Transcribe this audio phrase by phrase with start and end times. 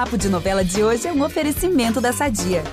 [0.00, 2.64] Papo de Novela de hoje é um oferecimento da Sadia.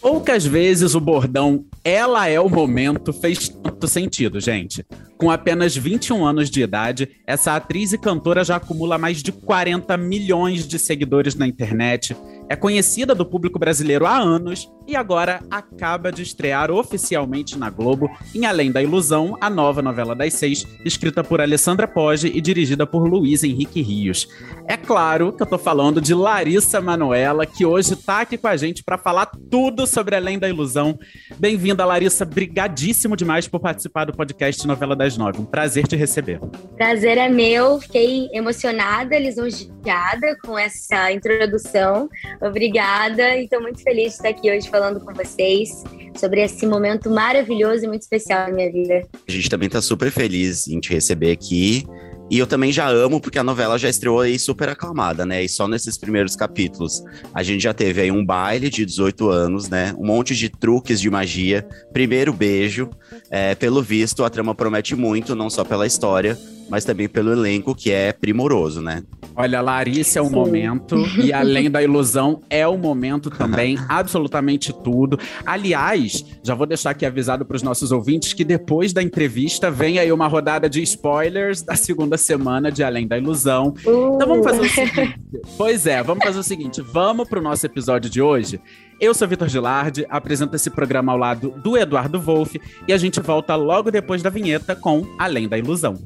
[0.00, 4.82] Poucas vezes o bordão ela é o momento fez tanto sentido, gente.
[5.18, 9.94] Com apenas 21 anos de idade, essa atriz e cantora já acumula mais de 40
[9.98, 12.16] milhões de seguidores na internet,
[12.48, 18.10] é conhecida do público brasileiro há anos e agora acaba de estrear oficialmente na Globo
[18.34, 22.86] em Além da Ilusão, a nova novela das seis, escrita por Alessandra Poggi e dirigida
[22.86, 24.28] por Luiz Henrique Rios.
[24.68, 28.56] É claro que eu tô falando de Larissa Manoela, que hoje tá aqui com a
[28.56, 30.98] gente para falar tudo sobre Além da Ilusão.
[31.38, 32.24] Bem-vinda, Larissa.
[32.24, 35.40] Brigadíssimo demais por participar do podcast Novela das Nove.
[35.40, 36.40] Um prazer te receber.
[36.76, 37.80] Prazer é meu.
[37.80, 42.08] Fiquei emocionada, lisonjeada com essa introdução.
[42.40, 45.82] Obrigada e estou muito feliz de estar aqui hoje falando com vocês
[46.14, 49.06] sobre esse momento maravilhoso e muito especial na minha vida.
[49.26, 51.86] A gente também está super feliz em te receber aqui.
[52.28, 55.44] E eu também já amo, porque a novela já estreou aí super aclamada, né?
[55.44, 57.02] E só nesses primeiros capítulos
[57.32, 59.94] a gente já teve aí um baile de 18 anos, né?
[59.96, 62.90] Um monte de truques de magia, primeiro beijo.
[63.30, 66.36] É, pelo visto, a trama promete muito, não só pela história,
[66.68, 69.02] mas também pelo elenco, que é primoroso, né?
[69.34, 70.34] Olha, Larissa é o Sim.
[70.34, 75.18] momento, e além da ilusão, é o momento também, absolutamente tudo.
[75.44, 79.98] Aliás, já vou deixar aqui avisado para os nossos ouvintes que depois da entrevista vem
[79.98, 83.74] aí uma rodada de spoilers da segunda semana de Além da Ilusão.
[83.84, 84.14] Uh.
[84.16, 85.20] Então vamos fazer o seguinte.
[85.58, 88.60] pois é, vamos fazer o seguinte: vamos para o nosso episódio de hoje.
[88.98, 92.58] Eu sou Vitor Gilardi, apresento esse programa ao lado do Eduardo Wolff
[92.88, 95.98] e a gente volta logo depois da vinheta com Além da Ilusão.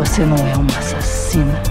[0.00, 1.62] Você não é uma assassina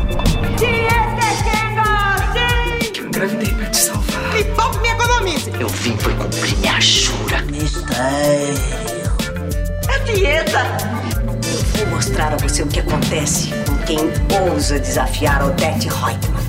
[2.96, 4.34] Eu engravidei pra te salvar.
[4.36, 5.52] Me poupe me economize.
[5.60, 7.42] Eu vim foi cumprir minha jura.
[7.52, 8.54] Mistério.
[9.88, 10.60] É dieta.
[11.80, 13.98] Eu vou mostrar a você o que acontece com quem
[14.52, 16.49] ousa desafiar Odette Reutemann.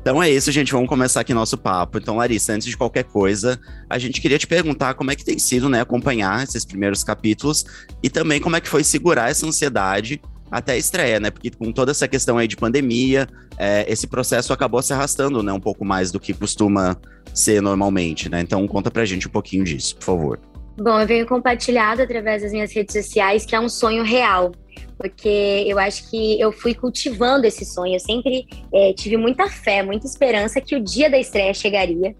[0.00, 0.72] Então é isso, gente.
[0.72, 1.98] Vamos começar aqui nosso papo.
[1.98, 5.38] Então, Larissa, antes de qualquer coisa, a gente queria te perguntar como é que tem
[5.38, 7.64] sido, né, acompanhar esses primeiros capítulos
[8.02, 11.30] e também como é que foi segurar essa ansiedade até a estreia, né?
[11.30, 15.52] Porque com toda essa questão aí de pandemia, é, esse processo acabou se arrastando, né,
[15.52, 16.96] um pouco mais do que costuma
[17.32, 18.40] ser normalmente, né?
[18.40, 20.49] Então conta pra gente um pouquinho disso, por favor.
[20.82, 24.52] Bom, eu venho compartilhado através das minhas redes sociais que é um sonho real
[25.00, 27.94] porque eu acho que eu fui cultivando esse sonho.
[27.94, 32.14] Eu sempre é, tive muita fé, muita esperança que o dia da estreia chegaria.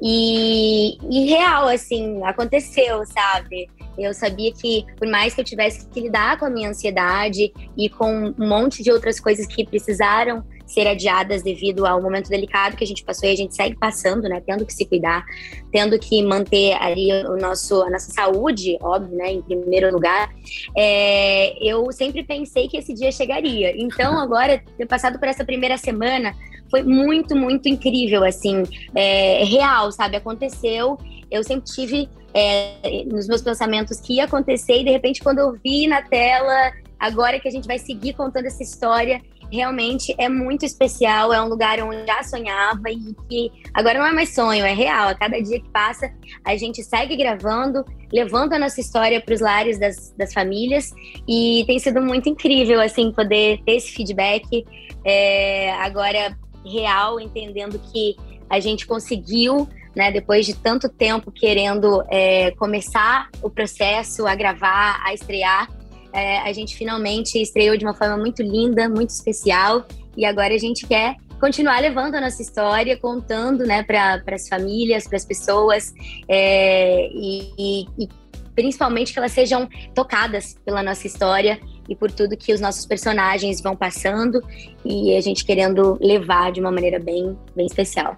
[0.00, 3.68] E, e real, assim, aconteceu, sabe?
[3.98, 7.90] Eu sabia que, por mais que eu tivesse que lidar com a minha ansiedade e
[7.90, 12.84] com um monte de outras coisas que precisaram ser adiadas devido ao momento delicado que
[12.84, 14.42] a gente passou e a gente segue passando, né?
[14.44, 15.24] Tendo que se cuidar,
[15.70, 19.32] tendo que manter ali o nosso, a nossa saúde, óbvio, né?
[19.32, 20.32] Em primeiro lugar.
[20.76, 23.74] É, eu sempre pensei que esse dia chegaria.
[23.76, 26.34] Então, agora, ter passado por essa primeira semana
[26.70, 28.62] foi muito, muito incrível, assim,
[28.94, 30.16] é, real, sabe?
[30.16, 30.98] Aconteceu.
[31.30, 35.52] Eu sempre tive é, nos meus pensamentos que ia acontecer e de repente quando eu
[35.52, 39.20] vi na tela agora que a gente vai seguir contando essa história
[39.52, 44.12] realmente é muito especial, é um lugar onde já sonhava e que agora não é
[44.12, 45.08] mais sonho, é real.
[45.08, 46.10] A cada dia que passa,
[46.42, 50.90] a gente segue gravando, levando a nossa história para os lares das, das famílias
[51.28, 54.64] e tem sido muito incrível, assim, poder ter esse feedback
[55.04, 58.16] é, agora real, entendendo que
[58.48, 65.02] a gente conseguiu né, depois de tanto tempo querendo é, começar o processo, a gravar,
[65.04, 65.68] a estrear,
[66.12, 69.86] é, a gente finalmente estreou de uma forma muito linda, muito especial,
[70.16, 75.08] e agora a gente quer continuar levando a nossa história, contando né, para as famílias,
[75.08, 75.92] para as pessoas,
[76.28, 78.08] é, e, e,
[78.54, 81.58] principalmente que elas sejam tocadas pela nossa história
[81.88, 84.40] e por tudo que os nossos personagens vão passando,
[84.84, 88.16] e a gente querendo levar de uma maneira bem, bem especial.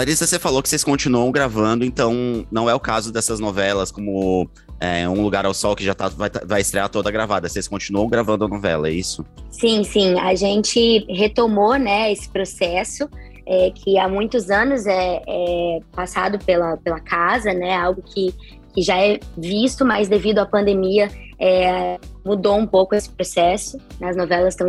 [0.00, 4.48] Larissa, você falou que vocês continuam gravando, então não é o caso dessas novelas como
[4.80, 7.46] é, Um Lugar ao Sol, que já tá, vai, vai estrear toda gravada.
[7.50, 9.26] Vocês continuam gravando a novela, é isso?
[9.50, 10.18] Sim, sim.
[10.18, 13.08] A gente retomou né, esse processo.
[13.46, 17.74] É, que há muitos anos é, é, passado pela, pela casa, né?
[17.74, 18.32] Algo que,
[18.72, 21.10] que já é visto, mas devido à pandemia
[21.40, 23.80] é, mudou um pouco esse processo.
[24.02, 24.68] As novelas estão,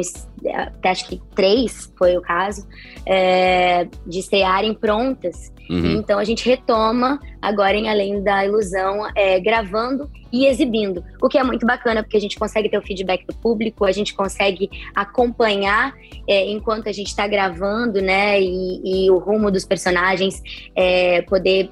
[0.56, 2.65] até acho que três foi o caso,
[3.06, 5.51] é, de estrearem prontas.
[5.69, 5.97] Uhum.
[5.97, 11.38] Então a gente retoma agora em Além da Ilusão, é, gravando e exibindo, o que
[11.38, 14.69] é muito bacana porque a gente consegue ter o feedback do público, a gente consegue
[14.95, 15.94] acompanhar
[16.27, 18.41] é, enquanto a gente está gravando, né?
[18.41, 20.41] E, e, o rumo dos personagens,
[20.75, 21.69] é, poder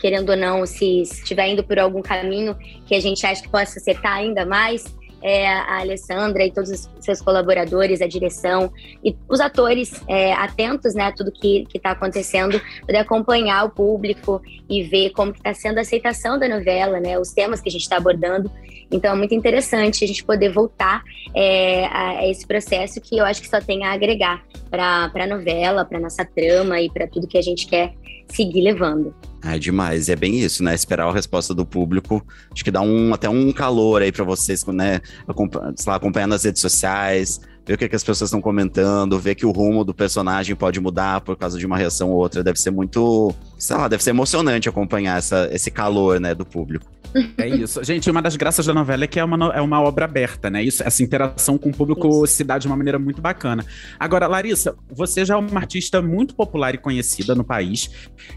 [0.00, 2.56] querendo ou não, se estiver indo por algum caminho
[2.86, 4.84] que a gente acha que possa acertar ainda mais,
[5.22, 8.72] é, a Alessandra e todos os seus colaboradores, a direção
[9.04, 14.40] e os atores é, atentos né, a tudo que está acontecendo, poder acompanhar o público
[14.68, 17.82] e ver como está sendo a aceitação da novela, né, os temas que a gente
[17.82, 18.50] está abordando.
[18.90, 21.02] Então é muito interessante a gente poder voltar
[21.34, 25.84] é, a, esse processo que eu acho que só tem a agregar para a novela,
[25.84, 27.92] para nossa trama e para tudo que a gente quer
[28.28, 29.14] seguir levando.
[29.42, 30.74] É demais, é bem isso, né?
[30.74, 32.24] Esperar a resposta do público.
[32.52, 35.00] Acho que dá um, até um calor aí para vocês, né?
[35.26, 39.34] Acompanhando, lá, acompanhando as redes sociais, ver o que, que as pessoas estão comentando, ver
[39.34, 42.44] que o rumo do personagem pode mudar por causa de uma reação ou outra.
[42.44, 46.90] Deve ser muito, sei lá, deve ser emocionante acompanhar essa, esse calor, né, do público.
[47.36, 47.82] É isso.
[47.82, 50.62] Gente, uma das graças da novela é que é uma, é uma obra aberta, né?
[50.62, 52.34] Isso, essa interação com o público isso.
[52.34, 53.64] se dá de uma maneira muito bacana.
[53.98, 57.90] Agora, Larissa, você já é uma artista muito popular e conhecida no país,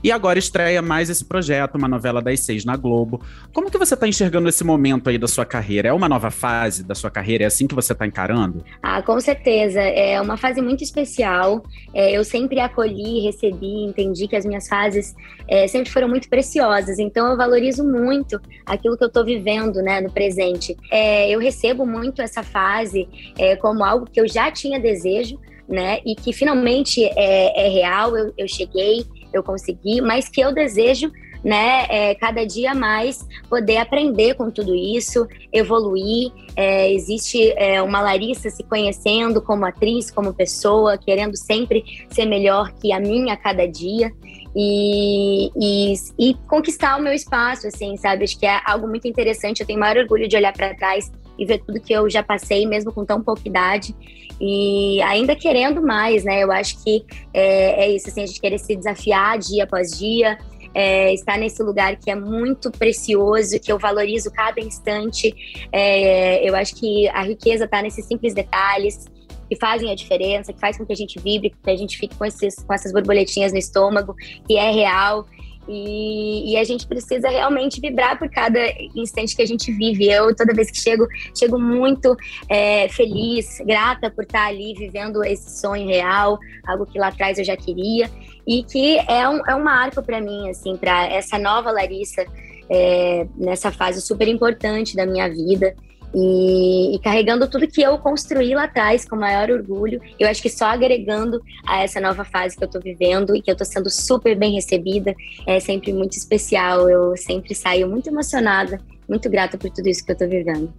[0.03, 3.21] e agora estreia mais esse projeto, uma novela das seis na Globo.
[3.53, 5.89] Como que você está enxergando esse momento aí da sua carreira?
[5.89, 7.43] É uma nova fase da sua carreira?
[7.43, 8.63] É assim que você está encarando?
[8.81, 9.81] Ah, com certeza.
[9.81, 11.63] É uma fase muito especial.
[11.93, 15.12] É, eu sempre acolhi, recebi, entendi que as minhas fases
[15.47, 16.99] é, sempre foram muito preciosas.
[16.99, 20.75] Então, eu valorizo muito aquilo que eu estou vivendo, né, no presente.
[20.91, 23.07] É, eu recebo muito essa fase
[23.37, 28.15] é, como algo que eu já tinha desejo, né, e que finalmente é, é real.
[28.17, 31.11] Eu, eu cheguei, eu consegui, mas que eu desejo
[31.43, 36.31] né, é, cada dia mais poder aprender com tudo isso, evoluir.
[36.55, 42.71] É, existe é, uma Larissa se conhecendo como atriz, como pessoa, querendo sempre ser melhor
[42.73, 44.13] que a minha a cada dia
[44.55, 48.23] e, e, e, conquistar o meu espaço, assim, sabe?
[48.23, 49.61] Acho que é algo muito interessante.
[49.61, 52.65] Eu tenho maior orgulho de olhar para trás e ver tudo que eu já passei,
[52.65, 53.95] mesmo com tão pouca idade.
[54.39, 56.43] E ainda querendo mais, né?
[56.43, 57.03] Eu acho que
[57.33, 60.37] é, é isso, assim, a gente querer se desafiar dia após dia,
[60.73, 65.33] é, estar nesse lugar que é muito precioso, que eu valorizo cada instante.
[65.71, 69.11] É, eu acho que a riqueza está nesses simples detalhes
[69.53, 72.15] que fazem a diferença, que faz com que a gente vibre, que a gente fique
[72.15, 74.15] com, esses, com essas borboletinhas no estômago,
[74.47, 75.25] que é real.
[75.65, 78.59] E, e, a gente precisa realmente vibrar por cada
[78.93, 80.09] instante que a gente vive.
[80.09, 81.07] Eu, toda vez que chego,
[81.37, 82.17] chego muito
[82.49, 87.45] é, feliz, grata por estar ali vivendo esse sonho real, algo que lá atrás eu
[87.45, 88.11] já queria,
[88.45, 92.25] e que é um, é um marco para mim, assim, para essa nova Larissa,
[92.69, 95.73] é, nessa fase super importante da minha vida.
[96.13, 99.99] E, e, carregando tudo que eu construí lá atrás com maior orgulho.
[100.19, 103.49] Eu acho que só agregando a essa nova fase que eu tô vivendo e que
[103.49, 105.15] eu tô sendo super bem recebida,
[105.47, 106.89] é sempre muito especial.
[106.89, 108.79] Eu sempre saio muito emocionada,
[109.09, 110.71] muito grata por tudo isso que eu tô vivendo.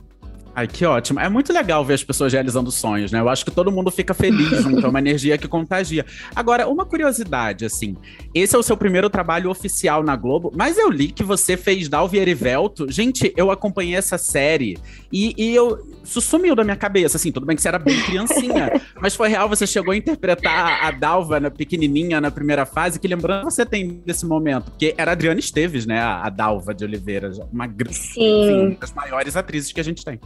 [0.56, 1.18] Ai, que ótimo.
[1.18, 3.18] É muito legal ver as pessoas realizando sonhos, né?
[3.18, 6.06] Eu acho que todo mundo fica feliz junto, é uma energia que contagia.
[6.34, 7.96] Agora, uma curiosidade, assim.
[8.32, 11.88] Esse é o seu primeiro trabalho oficial na Globo, mas eu li que você fez
[11.88, 12.90] Dalva e Erivelto.
[12.90, 14.78] Gente, eu acompanhei essa série
[15.12, 15.92] e, e eu...
[16.04, 17.32] Isso sumiu da minha cabeça, assim.
[17.32, 20.90] Tudo bem que você era bem criancinha, mas foi real, você chegou a interpretar a
[20.92, 23.00] Dalva na pequenininha na primeira fase.
[23.00, 24.70] Que lembrança você tem desse momento?
[24.70, 25.98] Porque era a Adriana Esteves, né?
[25.98, 28.68] A, a Dalva de Oliveira, uma, Sim.
[28.68, 30.20] Enfim, das maiores atrizes que a gente tem.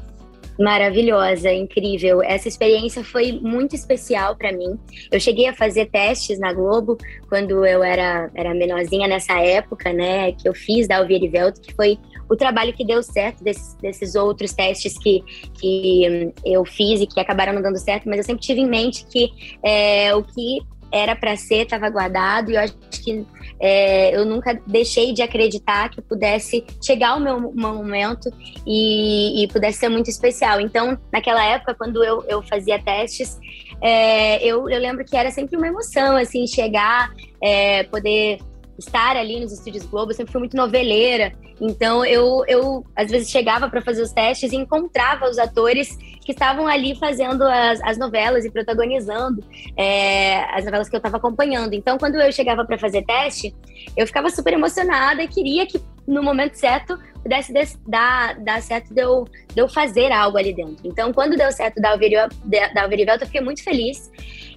[0.59, 2.21] Maravilhosa, incrível.
[2.21, 4.77] Essa experiência foi muito especial para mim.
[5.11, 10.33] Eu cheguei a fazer testes na Globo quando eu era, era menorzinha nessa época, né?
[10.33, 11.97] Que eu fiz da Alvira Velto, que foi
[12.29, 15.23] o trabalho que deu certo desses, desses outros testes que,
[15.55, 18.69] que hum, eu fiz e que acabaram não dando certo, mas eu sempre tive em
[18.69, 19.31] mente que
[19.63, 20.59] é, o que
[20.93, 23.27] era para ser estava guardado e eu acho que
[23.61, 28.33] é, eu nunca deixei de acreditar que pudesse chegar o meu momento
[28.67, 30.61] e, e, pudesse ser muito especial.
[30.61, 33.39] Então, naquela época, quando eu, eu fazia testes,
[33.83, 38.39] é, eu, eu lembro que era sempre uma emoção, assim, chegar, é, poder
[38.79, 41.33] estar ali nos estúdios Globo, eu sempre fui muito noveleira.
[41.61, 46.33] Então eu, eu às vezes chegava para fazer os testes e encontrava os atores que
[46.33, 49.43] estavam ali fazendo as, as novelas e protagonizando
[49.77, 51.75] é, as novelas que eu estava acompanhando.
[51.75, 53.55] Então quando eu chegava para fazer teste,
[53.97, 57.53] eu ficava super emocionada e queria que no momento certo pudesse
[57.87, 60.87] dar, dar certo de eu, de eu fazer algo ali dentro.
[60.87, 64.11] Então quando deu certo da Alverivelta, eu fiquei muito feliz.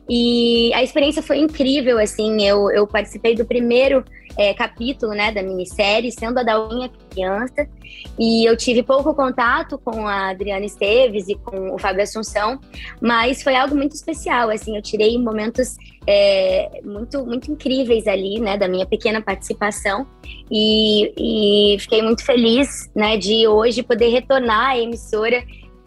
[0.10, 4.04] E a experiência foi incrível, assim, eu, eu participei do primeiro
[4.38, 7.68] é, capítulo, né, da minissérie, sendo a Dalvinha criança,
[8.18, 12.60] e eu tive pouco contato com a Adriana Esteves e com o Fábio Assunção,
[13.02, 15.76] mas foi algo muito especial, assim, eu tirei momentos
[16.08, 20.08] é, muito, muito incríveis ali, né, da minha pequena participação,
[20.50, 25.44] e, e fiquei muito feliz, né, de hoje poder retornar à emissora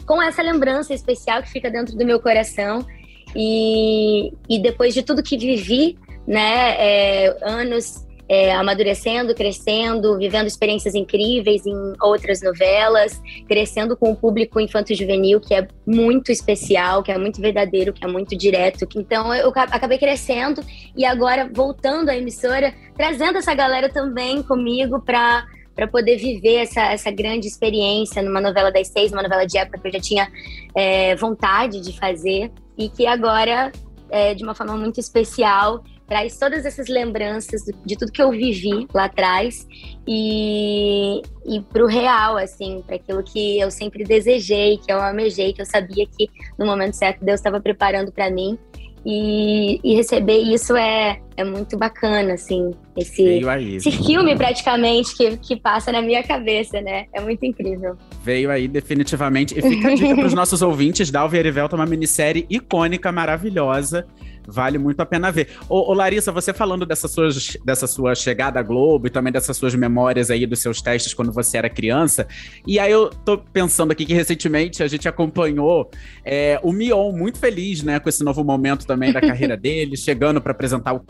[0.06, 2.84] com essa lembrança especial que fica dentro do meu coração,
[3.34, 10.94] e, e depois de tudo que vivi, né, é, anos é, amadurecendo, crescendo, vivendo experiências
[10.94, 17.18] incríveis em outras novelas, crescendo com o público infanto-juvenil, que é muito especial, que é
[17.18, 18.86] muito verdadeiro, que é muito direto.
[18.96, 20.62] Então eu acabei crescendo
[20.96, 26.92] e agora voltando à emissora, trazendo essa galera também comigo para para poder viver essa,
[26.92, 30.28] essa grande experiência numa novela das seis, numa novela de época que eu já tinha
[30.72, 33.72] é, vontade de fazer e que agora,
[34.10, 38.86] é, de uma forma muito especial, traz todas essas lembranças de tudo que eu vivi
[38.92, 39.66] lá atrás
[40.06, 45.52] e, e para o real, assim, para aquilo que eu sempre desejei, que eu amejei,
[45.52, 46.28] que eu sabia que
[46.58, 48.58] no momento certo Deus estava preparando para mim.
[49.06, 55.36] E, e, receber isso é, é muito bacana, assim, esse, aí, esse filme praticamente que,
[55.36, 57.04] que passa na minha cabeça, né?
[57.12, 57.98] É muito incrível.
[58.24, 59.58] Veio aí definitivamente.
[59.58, 64.06] E fica a dica para os nossos ouvintes, Dalva e Erivelta, uma minissérie icônica, maravilhosa,
[64.46, 65.48] Vale muito a pena ver.
[65.68, 67.28] Ô, ô, Larissa, você falando dessa sua,
[67.64, 71.32] dessa sua chegada à Globo e também dessas suas memórias aí dos seus testes quando
[71.32, 72.26] você era criança.
[72.66, 75.90] E aí eu tô pensando aqui que recentemente a gente acompanhou
[76.24, 80.40] é, o Mion muito feliz, né, com esse novo momento também da carreira dele, chegando
[80.40, 81.00] para apresentar o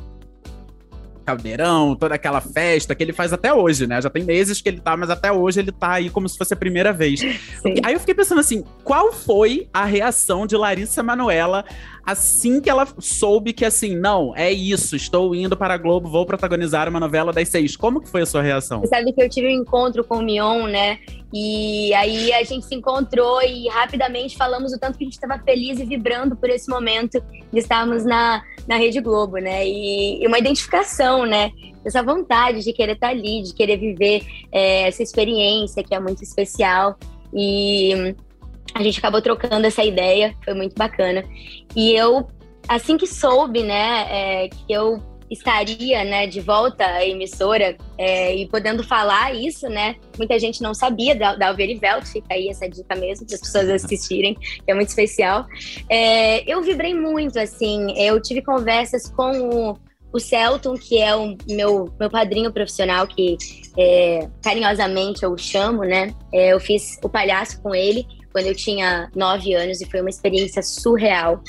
[1.25, 4.01] caldeirão, toda aquela festa que ele faz até hoje, né?
[4.01, 6.55] Já tem meses que ele tá, mas até hoje ele tá aí como se fosse
[6.55, 7.21] a primeira vez.
[7.63, 7.75] Sim.
[7.83, 11.65] Aí eu fiquei pensando assim, qual foi a reação de Larissa Manuela
[12.05, 16.27] assim que ela soube que assim, não, é isso, estou indo para a Globo, vou
[16.27, 17.77] protagonizar uma novela das seis.
[17.77, 18.81] Como que foi a sua reação?
[18.81, 20.99] Você sabe que eu tive um encontro com o Mion, né?
[21.33, 25.43] E aí a gente se encontrou e rapidamente falamos o tanto que a gente estava
[25.43, 27.21] feliz e vibrando por esse momento
[27.53, 29.67] de estarmos na, na Rede Globo, né?
[29.67, 31.51] E, e uma identificação, né?
[31.85, 36.23] Essa vontade de querer estar ali, de querer viver é, essa experiência que é muito
[36.23, 36.97] especial.
[37.33, 38.15] E
[38.73, 41.25] a gente acabou trocando essa ideia, foi muito bacana.
[41.77, 42.27] E eu,
[42.69, 48.47] assim que soube, né, é, que eu estaria, né, de volta à emissora é, e
[48.49, 52.95] podendo falar isso, né, muita gente não sabia da, da Alverivelt, fica aí essa dica
[52.95, 55.47] mesmo para as pessoas assistirem, que é muito especial.
[55.91, 59.79] É, eu vibrei muito, assim, eu tive conversas com o
[60.15, 63.37] o Celton, que é o meu, meu padrinho profissional, que
[63.77, 66.15] é, carinhosamente eu chamo, né?
[66.33, 70.11] É, eu fiz o palhaço com ele quando eu tinha nove anos e foi uma
[70.11, 71.41] experiência surreal.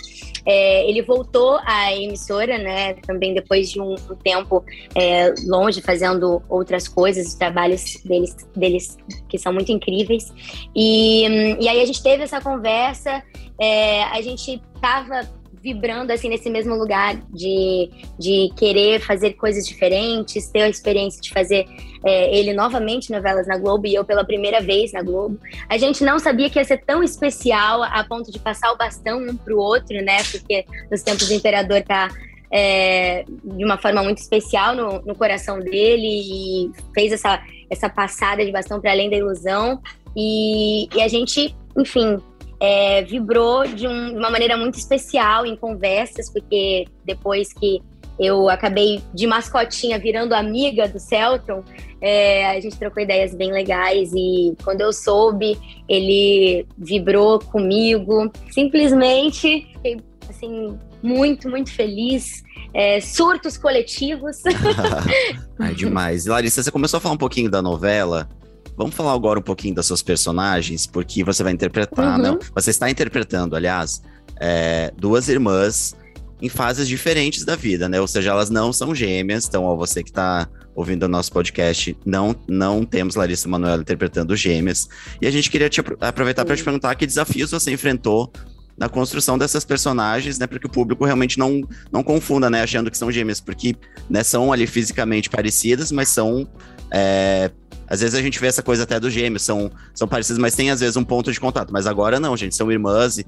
[0.46, 2.94] É, ele voltou à emissora, né?
[3.08, 4.64] Também depois de um, um tempo
[4.94, 10.32] é, longe, fazendo outras coisas, os trabalhos deles, deles que são muito incríveis.
[10.76, 11.26] E,
[11.60, 13.24] e aí a gente teve essa conversa,
[13.60, 15.28] é, a gente estava
[15.66, 21.32] vibrando assim nesse mesmo lugar de, de querer fazer coisas diferentes, ter a experiência de
[21.32, 21.66] fazer
[22.06, 25.40] é, ele novamente novelas na Globo e eu pela primeira vez na Globo.
[25.68, 29.18] A gente não sabia que ia ser tão especial a ponto de passar o bastão
[29.18, 30.18] um pro outro, né?
[30.30, 32.10] Porque nos tempos do Imperador tá
[32.52, 37.42] é, de uma forma muito especial no, no coração dele e fez essa,
[37.72, 39.82] essa passada de bastão para além da ilusão.
[40.16, 42.22] E, e a gente, enfim,
[42.60, 47.82] é, vibrou de, um, de, uma maneira muito especial em conversas, porque depois que
[48.18, 51.64] eu acabei de mascotinha virando amiga do Celton,
[52.02, 55.58] é, a gente trocou ideias bem legais e quando eu soube,
[55.88, 58.32] ele vibrou comigo.
[58.52, 59.98] Simplesmente fiquei
[60.30, 62.44] assim, muito, muito feliz.
[62.74, 64.38] É, surtos coletivos.
[65.60, 66.26] Ai, demais.
[66.26, 68.28] Larissa, você começou a falar um pouquinho da novela.
[68.78, 72.24] Vamos falar agora um pouquinho das suas personagens, porque você vai interpretar, uhum.
[72.24, 72.40] não?
[72.54, 74.02] Você está interpretando, aliás,
[74.40, 75.96] é, duas irmãs
[76.42, 78.00] em fases diferentes da vida, né?
[78.02, 79.46] Ou seja, elas não são gêmeas.
[79.48, 84.36] Então, ó, você que está ouvindo o nosso podcast, não, não temos Larissa Manoela interpretando
[84.36, 84.90] gêmeas.
[85.22, 88.32] E a gente queria te aproveitar para te perguntar que desafios você enfrentou
[88.78, 92.92] na construção dessas personagens, né, para que o público realmente não, não confunda, né, achando
[92.92, 93.74] que são gêmeas, porque
[94.10, 96.46] né, são ali fisicamente parecidas, mas são
[96.92, 97.50] é,
[97.88, 100.72] às vezes a gente vê essa coisa até dos gêmeos, são, são parecidos, mas tem
[100.72, 101.72] às vezes um ponto de contato.
[101.72, 103.20] Mas agora não, gente, são irmãs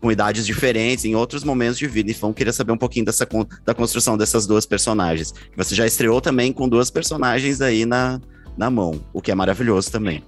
[0.00, 2.10] com idades diferentes, em outros momentos de vida.
[2.10, 3.26] Então, queria saber um pouquinho dessa,
[3.64, 5.32] da construção dessas duas personagens.
[5.56, 8.20] Você já estreou também com duas personagens aí na,
[8.56, 10.22] na mão, o que é maravilhoso também.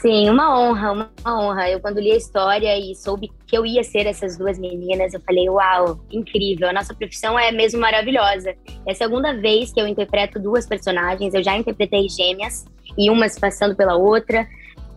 [0.00, 1.70] Sim, uma honra, uma honra.
[1.70, 5.20] Eu, quando li a história e soube que eu ia ser essas duas meninas, eu
[5.20, 6.68] falei, uau, incrível.
[6.68, 8.54] A nossa profissão é mesmo maravilhosa.
[8.86, 11.32] É a segunda vez que eu interpreto duas personagens.
[11.32, 14.46] Eu já interpretei gêmeas e uma se passando pela outra.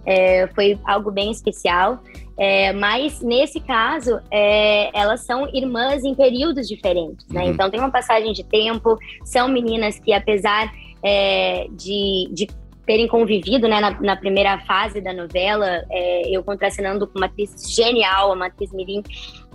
[0.05, 2.03] É, foi algo bem especial.
[2.37, 7.43] É, mas nesse caso, é, elas são irmãs em períodos diferentes, né?
[7.43, 7.51] Uhum.
[7.51, 8.97] Então tem uma passagem de tempo.
[9.23, 10.69] São meninas que, apesar
[11.01, 12.47] é, de, de
[12.89, 17.53] terem convivido né, na, na, primeira fase da novela, é, eu contracenando com uma atriz
[17.71, 19.03] genial, uma atriz mirim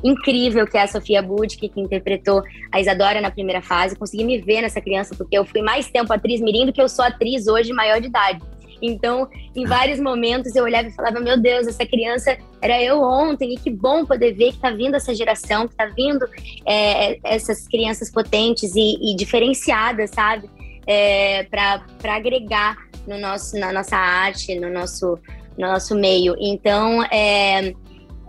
[0.04, 3.96] incrível, que é a Sofia Bud, que, que interpretou a Isadora na primeira fase.
[3.96, 6.88] Consegui me ver nessa criança, porque eu fui mais tempo atriz mirim do que eu
[6.88, 8.40] sou atriz hoje maior de idade.
[8.80, 13.54] Então, em vários momentos eu olhava e falava: Meu Deus, essa criança era eu ontem,
[13.54, 16.24] e que bom poder ver que está vindo essa geração, que está vindo
[16.64, 20.48] é, essas crianças potentes e, e diferenciadas, sabe?
[20.86, 25.18] É, para agregar no nosso, na nossa arte, no nosso,
[25.58, 26.34] no nosso meio.
[26.38, 27.74] Então, é,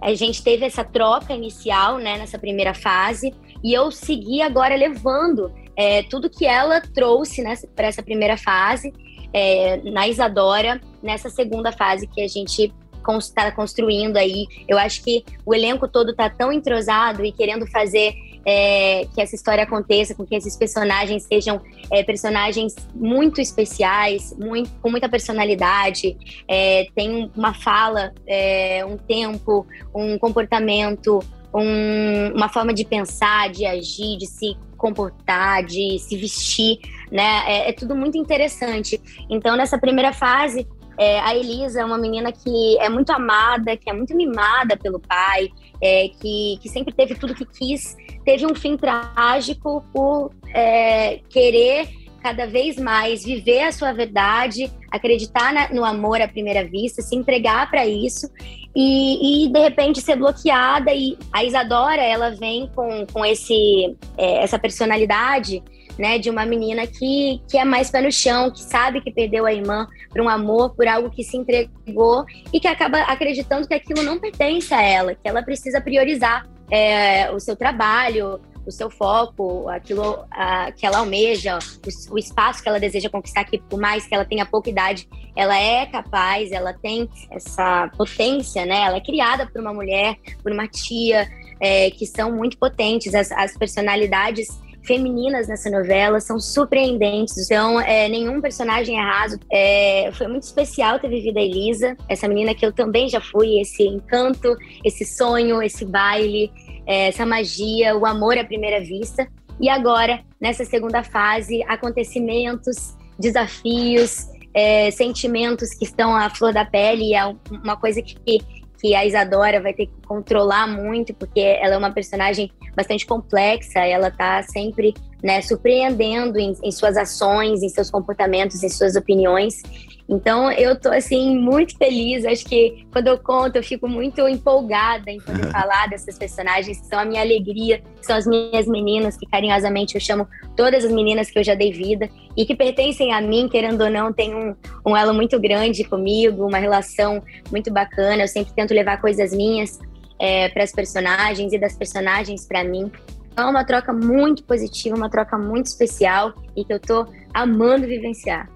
[0.02, 5.52] a gente teve essa troca inicial, né, nessa primeira fase, e eu segui agora levando
[5.76, 7.44] é, tudo que ela trouxe
[7.76, 8.94] para essa primeira fase,
[9.34, 12.74] é, na Isadora, nessa segunda fase que a gente
[13.20, 14.48] está construindo aí.
[14.68, 18.16] Eu acho que o elenco todo está tão entrosado e querendo fazer
[18.46, 21.62] é, que essa história aconteça, com que esses personagens sejam
[21.92, 26.16] é, personagens muito especiais, muito, com muita personalidade,
[26.48, 31.20] é, tem uma fala, é, um tempo, um comportamento,
[31.54, 36.78] um, uma forma de pensar, de agir, de se comportar, de se vestir,
[37.12, 37.44] né?
[37.48, 39.02] É, é tudo muito interessante.
[39.30, 43.90] Então, nessa primeira fase, é, a Elisa é uma menina que é muito amada, que
[43.90, 45.50] é muito mimada pelo pai,
[45.82, 51.88] é, que, que sempre teve tudo que quis, teve um fim trágico por é, querer
[52.22, 57.16] cada vez mais viver a sua verdade, acreditar na, no amor à primeira vista, se
[57.16, 58.28] entregar para isso
[58.76, 60.92] e, e, de repente ser bloqueada.
[60.92, 65.62] E a Isadora ela vem com, com esse, é, essa personalidade
[66.00, 69.46] né, de uma menina que, que é mais pé no chão, que sabe que perdeu
[69.46, 73.74] a irmã por um amor, por algo que se entregou e que acaba acreditando que
[73.76, 78.90] aquilo não pertence a ela, que ela precisa priorizar é, o seu trabalho, o seu
[78.90, 83.80] foco, aquilo a, que ela almeja, o, o, espaço que ela deseja conquistar, que por
[83.80, 88.82] mais que ela tenha pouca idade, ela é capaz, ela tem essa potência, né?
[88.82, 91.28] Ela é criada por uma mulher, por uma tia,
[91.60, 93.14] é, que são muito potentes.
[93.14, 94.48] As, as personalidades
[94.86, 97.38] femininas nessa novela são surpreendentes.
[97.46, 99.40] Então, é, nenhum personagem é raso.
[99.52, 103.60] É, foi muito especial ter vivido a Elisa, essa menina que eu também já fui,
[103.60, 106.52] esse encanto, esse sonho, esse baile,
[106.86, 109.28] é, essa magia, o amor à primeira vista.
[109.60, 117.14] E agora, nessa segunda fase, acontecimentos, desafios, é, sentimentos que estão à flor da pele.
[117.14, 118.40] É uma coisa que
[118.80, 123.80] que a Isadora vai ter que controlar muito, porque ela é uma personagem bastante complexa,
[123.80, 129.62] ela tá sempre né, surpreendendo em, em suas ações, em seus comportamentos, em suas opiniões.
[130.08, 132.26] Então eu tô assim muito feliz.
[132.26, 136.86] Acho que quando eu conto, eu fico muito empolgada em poder falar dessas personagens que
[136.86, 140.92] são a minha alegria, que são as minhas meninas, que carinhosamente eu chamo todas as
[140.92, 144.36] meninas que eu já dei vida e que pertencem a mim, querendo ou não, tem
[144.36, 148.24] um, um elo muito grande comigo, uma relação muito bacana.
[148.24, 149.80] Eu sempre tento levar coisas minhas
[150.20, 152.92] é, para as personagens e das personagens para mim.
[153.38, 158.50] É uma troca muito positiva, uma troca muito especial e que eu tô amando vivenciar.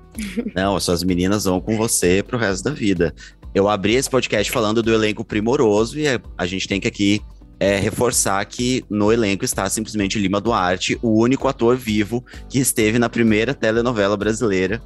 [0.56, 3.14] Não, suas meninas vão com você pro resto da vida.
[3.54, 6.06] Eu abri esse podcast falando do elenco primoroso e
[6.38, 7.22] a gente tem que aqui
[7.60, 12.98] é, reforçar que no elenco está simplesmente Lima Duarte, o único ator vivo que esteve
[12.98, 14.82] na primeira telenovela brasileira.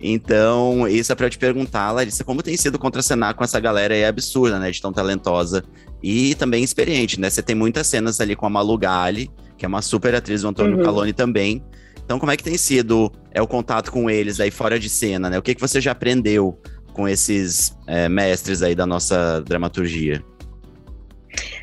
[0.00, 4.04] Então, isso é para te perguntar, Larissa, como tem sido contracenar com essa galera aí
[4.04, 5.64] absurda, né, de tão talentosa
[6.02, 7.30] e também experiente, né?
[7.30, 10.48] Você tem muitas cenas ali com a Malu Gali, que é uma super atriz, o
[10.48, 10.82] Antônio uhum.
[10.82, 11.62] Caloni também.
[12.04, 15.30] Então, como é que tem sido é, o contato com eles aí fora de cena,
[15.30, 15.38] né?
[15.38, 16.60] O que, que você já aprendeu
[16.92, 20.22] com esses é, mestres aí da nossa dramaturgia?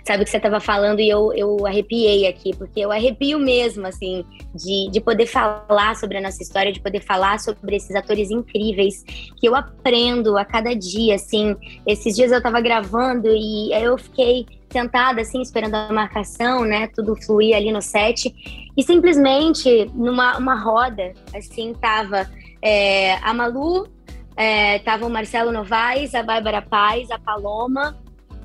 [0.06, 3.86] Sabe o que você estava falando e eu, eu arrepiei aqui, porque eu arrepio mesmo,
[3.86, 8.32] assim, de, de poder falar sobre a nossa história, de poder falar sobre esses atores
[8.32, 11.56] incríveis que eu aprendo a cada dia, assim.
[11.86, 16.88] Esses dias eu estava gravando e eu fiquei sentada, assim, esperando a marcação, né?
[16.88, 18.34] Tudo fluir ali no set.
[18.76, 22.30] E simplesmente, numa uma roda, assim, tava
[22.62, 23.88] é, a Malu,
[24.36, 27.98] é, tava o Marcelo Novaes, a Bárbara Paz, a Paloma,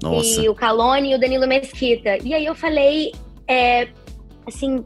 [0.05, 0.40] Nossa.
[0.40, 2.19] e o Calone e o Danilo Mesquita.
[2.23, 3.12] E aí eu falei,
[3.49, 3.88] é,
[4.47, 4.85] assim,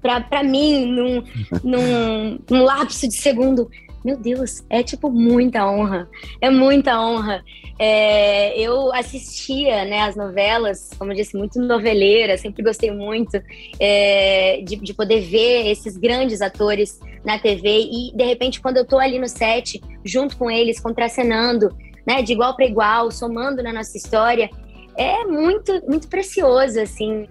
[0.00, 1.24] pra, pra mim, num,
[1.62, 3.70] num, num lapso de segundo,
[4.04, 6.08] meu Deus, é tipo muita honra,
[6.40, 7.44] é muita honra.
[7.78, 13.40] É, eu assistia né, as novelas, como eu disse, muito noveleira, sempre gostei muito
[13.78, 18.84] é, de, de, poder ver esses grandes atores na TV e, de repente, quando eu
[18.84, 21.74] tô ali no set, junto com eles, contracenando,
[22.10, 24.50] né, de igual para igual, somando na nossa história,
[24.96, 27.28] é muito, muito precioso, assim.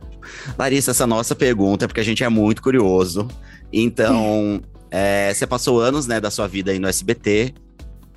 [0.58, 3.28] Larissa, essa nossa pergunta é porque a gente é muito curioso.
[3.72, 4.62] Então,
[4.92, 7.54] É, você passou anos né, da sua vida aí no SBT.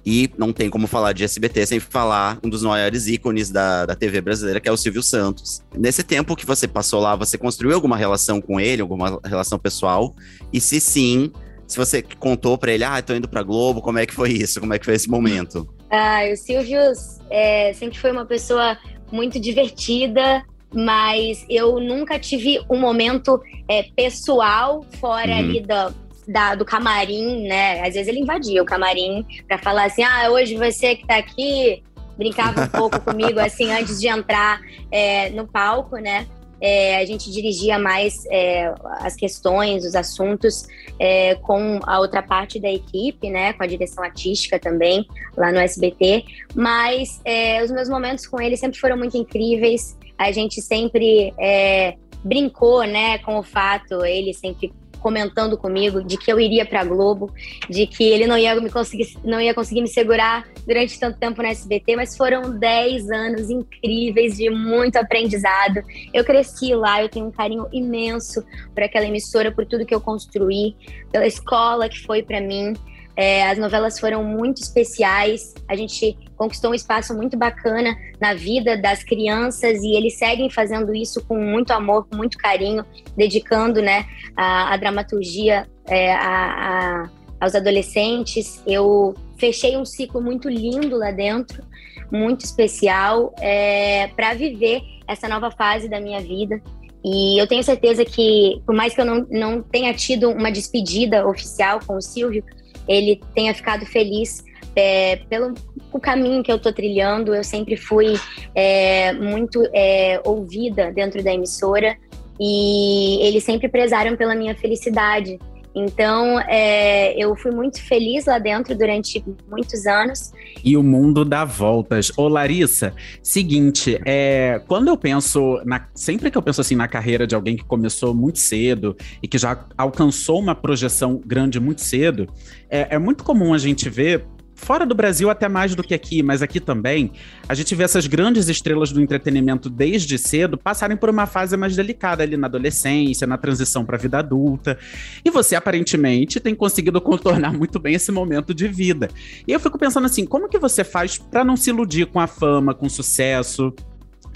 [0.04, 3.94] E não tem como falar de SBT sem falar um dos maiores ícones da, da
[3.94, 5.62] TV brasileira, que é o Silvio Santos.
[5.78, 10.12] Nesse tempo que você passou lá, você construiu alguma relação com ele, alguma relação pessoal?
[10.52, 11.30] E se sim,
[11.68, 14.58] se você contou para ele, ah, tô indo pra Globo, como é que foi isso?
[14.58, 15.72] Como é que foi esse momento?
[15.92, 16.80] Ah, o Silvio
[17.28, 18.78] é, sempre foi uma pessoa
[19.12, 20.42] muito divertida,
[20.74, 25.38] mas eu nunca tive um momento é, pessoal fora uhum.
[25.38, 25.94] ali do,
[26.26, 27.82] da, do camarim, né?
[27.82, 31.82] Às vezes ele invadia o camarim para falar assim: ah, hoje você que tá aqui,
[32.16, 36.26] brincava um pouco comigo, assim, antes de entrar é, no palco, né?
[36.62, 42.60] É, a gente dirigia mais é, as questões, os assuntos é, com a outra parte
[42.60, 45.04] da equipe, né, com a direção artística também,
[45.36, 46.24] lá no SBT.
[46.54, 49.98] Mas é, os meus momentos com ele sempre foram muito incríveis.
[50.16, 54.72] A gente sempre é, brincou, né, com o fato, ele sempre
[55.02, 57.32] comentando comigo de que eu iria para Globo,
[57.68, 61.42] de que ele não ia me conseguir, não ia conseguir me segurar durante tanto tempo
[61.42, 65.82] na SBT, mas foram 10 anos incríveis de muito aprendizado.
[66.14, 70.00] Eu cresci lá, eu tenho um carinho imenso por aquela emissora, por tudo que eu
[70.00, 70.76] construí,
[71.10, 72.74] pela escola que foi para mim.
[73.16, 75.54] É, as novelas foram muito especiais.
[75.68, 80.94] A gente conquistou um espaço muito bacana na vida das crianças e eles seguem fazendo
[80.94, 82.84] isso com muito amor, com muito carinho,
[83.16, 88.62] dedicando né, a, a dramaturgia é, a, a, aos adolescentes.
[88.66, 91.62] Eu fechei um ciclo muito lindo lá dentro,
[92.10, 96.62] muito especial, é, para viver essa nova fase da minha vida.
[97.04, 101.26] E eu tenho certeza que, por mais que eu não, não tenha tido uma despedida
[101.26, 102.44] oficial com o Silvio,
[102.88, 105.54] ele tenha ficado feliz é, pelo
[105.92, 107.34] o caminho que eu estou trilhando.
[107.34, 108.14] Eu sempre fui
[108.54, 111.96] é, muito é, ouvida dentro da emissora
[112.40, 115.38] e eles sempre prezaram pela minha felicidade.
[115.74, 120.32] Então, é, eu fui muito feliz lá dentro durante muitos anos.
[120.62, 122.12] E o mundo dá voltas.
[122.16, 127.26] Ô, Larissa, seguinte, é, quando eu penso, na, sempre que eu penso assim na carreira
[127.26, 132.28] de alguém que começou muito cedo e que já alcançou uma projeção grande muito cedo,
[132.68, 134.26] é, é muito comum a gente ver
[134.62, 137.12] fora do Brasil até mais do que aqui, mas aqui também,
[137.48, 141.74] a gente vê essas grandes estrelas do entretenimento desde cedo passarem por uma fase mais
[141.74, 144.78] delicada ali na adolescência, na transição para a vida adulta.
[145.24, 149.08] E você aparentemente tem conseguido contornar muito bem esse momento de vida.
[149.46, 152.26] E eu fico pensando assim, como que você faz para não se iludir com a
[152.26, 153.74] fama, com o sucesso?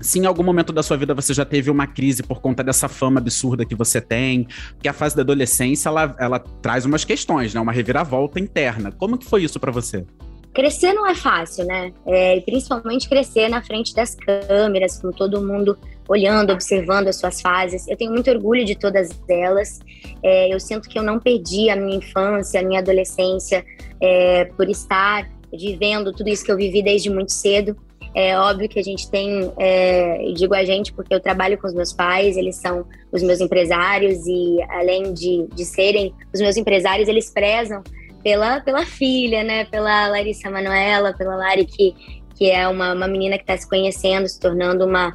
[0.01, 2.89] Se em algum momento da sua vida você já teve uma crise por conta dessa
[2.89, 7.55] fama absurda que você tem, porque a fase da adolescência ela, ela traz umas questões,
[7.55, 7.61] né?
[7.61, 8.93] Uma reviravolta interna.
[8.93, 10.05] Como que foi isso para você?
[10.53, 11.93] Crescer não é fácil, né?
[12.07, 15.77] É, principalmente crescer na frente das câmeras, com todo mundo
[16.09, 17.87] olhando, observando as suas fases.
[17.89, 19.81] Eu tenho muito orgulho de todas elas.
[20.23, 23.65] É, eu sinto que eu não perdi a minha infância, a minha adolescência,
[24.01, 27.77] é, por estar vivendo tudo isso que eu vivi desde muito cedo.
[28.19, 31.75] É óbvio que a gente tem, é, digo a gente porque eu trabalho com os
[31.75, 37.11] meus pais, eles são os meus empresários e além de, de serem os meus empresários,
[37.11, 37.83] eles prezam
[38.23, 39.67] pela, pela filha, né?
[39.67, 41.95] Pela Larissa Manuela, pela Lari, que,
[42.35, 45.13] que é uma, uma menina que está se conhecendo, se tornando uma,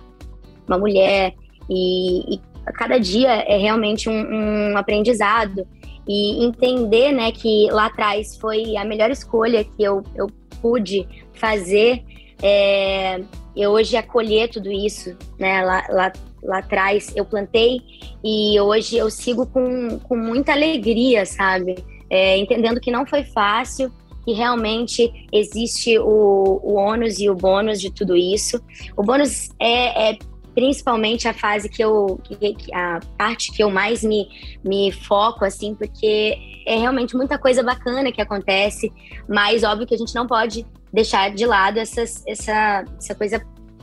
[0.67, 1.33] uma mulher.
[1.67, 5.67] E, e a cada dia é realmente um, um aprendizado.
[6.07, 10.27] E entender né, que lá atrás foi a melhor escolha que eu, eu
[10.61, 12.03] pude fazer
[12.41, 13.21] é,
[13.55, 15.63] eu hoje acolher tudo isso, né?
[15.63, 17.81] Lá, lá, lá atrás eu plantei
[18.23, 21.83] e hoje eu sigo com, com muita alegria, sabe?
[22.09, 23.91] É, entendendo que não foi fácil,
[24.25, 28.61] que realmente existe o, o ônus e o bônus de tudo isso.
[28.95, 30.17] O bônus é, é
[30.53, 34.27] principalmente a fase que eu que, a parte que eu mais me,
[34.63, 38.91] me foco assim porque é realmente muita coisa bacana que acontece
[39.29, 43.41] mas óbvio que a gente não pode deixar de lado essas, essa, essa coisa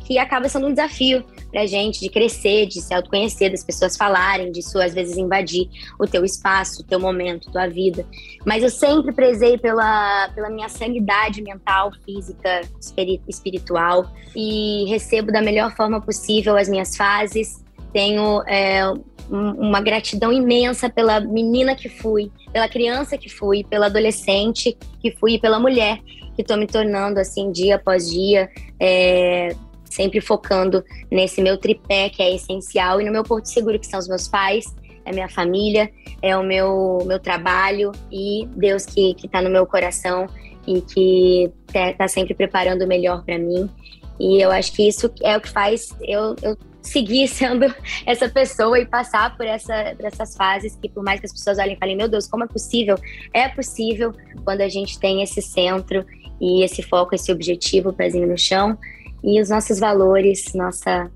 [0.09, 4.51] que acaba sendo um desafio pra gente de crescer, de se autoconhecer, das pessoas falarem,
[4.51, 5.69] disso às vezes invadir
[5.99, 8.07] o teu espaço, o teu momento, tua vida.
[8.47, 12.63] Mas eu sempre prezei pela, pela minha sanidade mental, física,
[13.29, 17.63] espiritual e recebo da melhor forma possível as minhas fases.
[17.93, 18.83] Tenho é,
[19.31, 25.35] uma gratidão imensa pela menina que fui, pela criança que fui, pela adolescente que fui
[25.35, 26.01] e pela mulher
[26.39, 28.49] que estou me tornando assim dia após dia,
[28.79, 33.89] é, sempre focando nesse meu tripé que é essencial e no meu porto seguro que
[33.89, 34.73] são os meus pais,
[35.05, 35.91] é minha família,
[36.23, 40.29] é o meu meu trabalho e Deus que que está no meu coração
[40.65, 43.69] e que está sempre preparando o melhor para mim.
[44.21, 47.67] E eu acho que isso é o que faz eu, eu seguir sendo
[48.07, 51.59] essa pessoa e passar por, essa, por essas fases que, por mais que as pessoas
[51.59, 52.97] olhem e falem, meu Deus, como é possível?
[53.33, 54.13] É possível
[54.45, 56.05] quando a gente tem esse centro
[56.41, 58.79] e esse foco, esse objetivo, o pezinho no chão
[59.23, 61.11] e os nossos valores, nossa,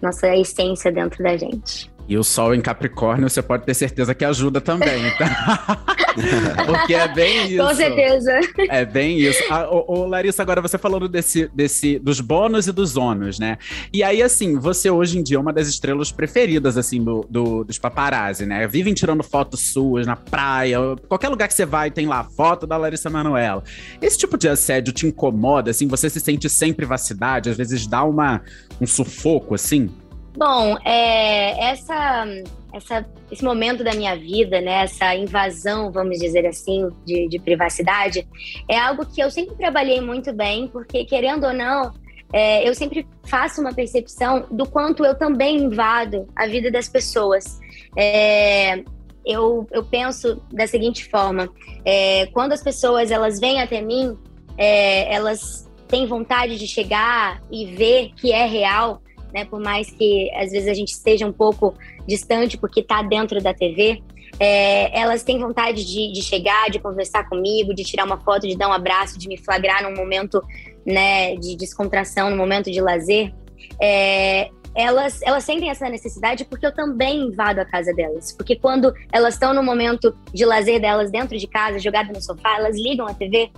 [0.00, 1.91] nossa essência dentro da gente.
[2.08, 5.84] E o Sol em Capricórnio, você pode ter certeza que ajuda também, tá?
[6.66, 7.64] Porque é bem isso.
[7.64, 8.40] Com certeza.
[8.68, 9.42] É bem isso.
[9.50, 13.56] Ah, ô, ô, Larissa, agora você falando desse, desse, dos bônus e dos ônus, né?
[13.92, 17.64] E aí, assim, você hoje em dia é uma das estrelas preferidas, assim, do, do,
[17.64, 18.66] dos paparazzi, né?
[18.66, 22.76] Vivem tirando fotos suas na praia, qualquer lugar que você vai tem lá foto da
[22.76, 23.62] Larissa Manoela.
[24.00, 25.86] Esse tipo de assédio te incomoda, assim?
[25.88, 27.48] Você se sente sem privacidade?
[27.48, 28.42] Às vezes dá uma,
[28.80, 29.90] um sufoco, assim?
[30.36, 32.24] Bom, é, essa,
[32.72, 38.26] essa, esse momento da minha vida, né, essa invasão, vamos dizer assim, de, de privacidade,
[38.68, 41.92] é algo que eu sempre trabalhei muito bem, porque querendo ou não,
[42.32, 47.60] é, eu sempre faço uma percepção do quanto eu também invado a vida das pessoas.
[47.94, 48.82] É,
[49.24, 51.50] eu, eu penso da seguinte forma:
[51.84, 54.16] é, quando as pessoas elas vêm até mim,
[54.56, 59.44] é, elas têm vontade de chegar e ver que é real né?
[59.44, 61.74] Por mais que às vezes a gente esteja um pouco
[62.06, 64.02] distante porque está dentro da TV,
[64.38, 68.56] é, elas têm vontade de, de, chegar, de conversar comigo, de tirar uma foto, de
[68.56, 70.42] dar um abraço, de me flagrar num momento
[70.86, 73.32] né, de descontração, num momento de lazer.
[73.80, 78.32] É, elas, elas sentem essa necessidade porque eu também invado a casa delas.
[78.32, 82.56] Porque quando elas estão no momento de lazer delas dentro de casa, jogadas no sofá,
[82.56, 83.50] elas ligam a TV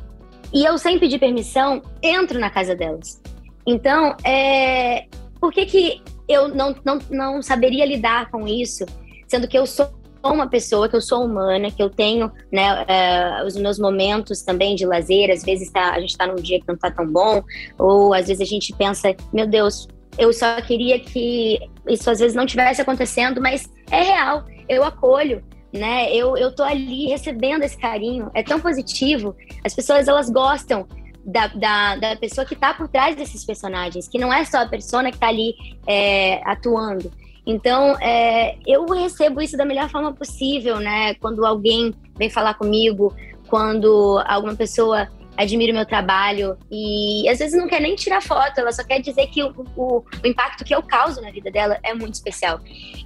[0.53, 3.21] e eu, sem pedir permissão, entro na casa delas.
[3.67, 5.07] Então, é,
[5.45, 8.87] por que, que eu não, não, não saberia lidar com isso,
[9.29, 9.87] sendo que eu sou
[10.25, 14.75] uma pessoa, que eu sou humana, que eu tenho né, uh, os meus momentos também
[14.75, 17.43] de lazer, às vezes tá, a gente está num dia que não está tão bom,
[17.79, 22.35] ou às vezes a gente pensa, meu Deus, eu só queria que isso às vezes
[22.35, 26.11] não tivesse acontecendo, mas é real, eu acolho, né?
[26.11, 30.89] Eu, eu tô ali recebendo esse carinho, é tão positivo, as pessoas elas gostam
[31.25, 34.67] da, da, da pessoa que está por trás desses personagens, que não é só a
[34.67, 35.55] persona que está ali
[35.87, 37.11] é, atuando.
[37.47, 41.15] Então, é, eu recebo isso da melhor forma possível, né?
[41.15, 43.15] Quando alguém vem falar comigo,
[43.49, 48.59] quando alguma pessoa admira o meu trabalho e às vezes não quer nem tirar foto,
[48.59, 51.79] ela só quer dizer que o, o, o impacto que eu causo na vida dela
[51.83, 52.61] é muito especial.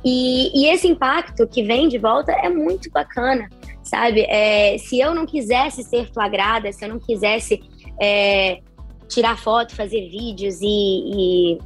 [0.04, 3.48] E, e esse impacto que vem de volta é muito bacana,
[3.82, 4.20] sabe?
[4.28, 7.62] É, se eu não quisesse ser flagrada, se eu não quisesse
[8.00, 8.60] é,
[9.08, 11.58] tirar foto, fazer vídeos e, e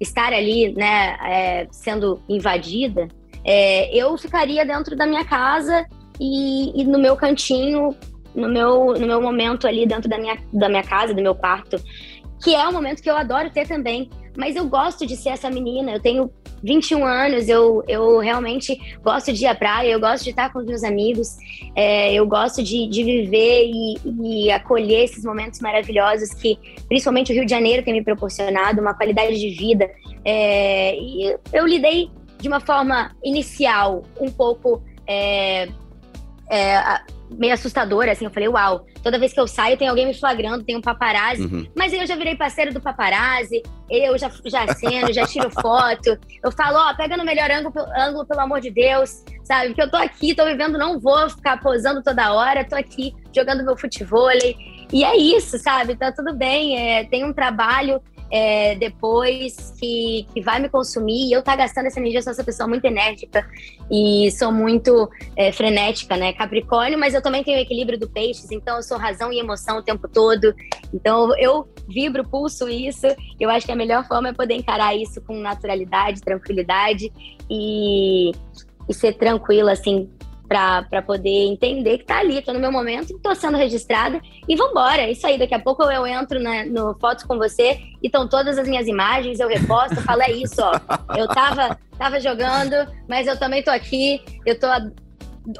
[0.00, 3.08] estar ali, né, é, sendo invadida,
[3.44, 5.86] é, eu ficaria dentro da minha casa
[6.18, 7.96] e, e, no meu cantinho,
[8.34, 11.76] no meu, no meu momento ali dentro da minha, da minha casa, do meu quarto,
[12.42, 14.10] que é um momento que eu adoro ter também.
[14.36, 16.30] Mas eu gosto de ser essa menina, eu tenho
[16.62, 20.58] 21 anos, eu, eu realmente gosto de ir à praia, eu gosto de estar com
[20.58, 21.36] os meus amigos,
[21.74, 27.34] é, eu gosto de, de viver e, e, acolher esses momentos maravilhosos que, principalmente, o
[27.34, 29.90] Rio de Janeiro tem me proporcionado, uma qualidade de vida.
[30.24, 30.96] É,
[31.52, 34.82] eu lidei de uma forma inicial um pouco.
[35.06, 35.68] É,
[36.50, 38.24] é meio assustadora, assim.
[38.24, 41.42] Eu falei, uau, toda vez que eu saio tem alguém me flagrando, tem um paparazzi.
[41.42, 41.66] Uhum.
[41.76, 46.18] Mas eu já virei parceiro do paparazzi, eu já, já aceno, já tiro foto.
[46.42, 49.68] Eu falo, ó, oh, pega no melhor ângulo, ângulo, pelo amor de Deus, sabe?
[49.68, 53.64] Porque eu tô aqui, tô vivendo, não vou ficar posando toda hora, tô aqui jogando
[53.64, 54.30] meu futebol.
[54.92, 55.94] E é isso, sabe?
[55.94, 61.32] Tá tudo bem, é, tem um trabalho é, depois que, que vai me consumir e
[61.32, 63.46] eu tá gastando essa energia, eu sou essa pessoa muito enérgica
[63.90, 66.32] e sou muito é, frenética, né?
[66.32, 69.78] Capricórnio, mas eu também tenho o equilíbrio do peixes, então eu sou razão e emoção
[69.78, 70.54] o tempo todo.
[70.94, 73.06] Então eu vibro, pulso isso.
[73.38, 77.12] Eu acho que a melhor forma é poder encarar isso com naturalidade, tranquilidade
[77.50, 78.30] e,
[78.88, 80.08] e ser tranquila, assim,
[80.50, 85.08] para poder entender que tá ali, tô no meu momento, tô sendo registrada e vambora.
[85.08, 88.58] Isso aí, daqui a pouco eu entro na, no Fotos com você e estão todas
[88.58, 90.72] as minhas imagens, eu reposto, falo, é isso, ó.
[91.16, 92.74] Eu tava, tava jogando,
[93.08, 94.66] mas eu também tô aqui, eu tô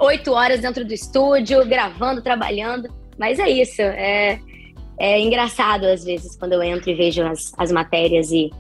[0.00, 2.92] oito horas dentro do estúdio, gravando, trabalhando.
[3.16, 4.40] Mas é isso, é,
[4.98, 8.50] é engraçado às vezes quando eu entro e vejo as, as matérias e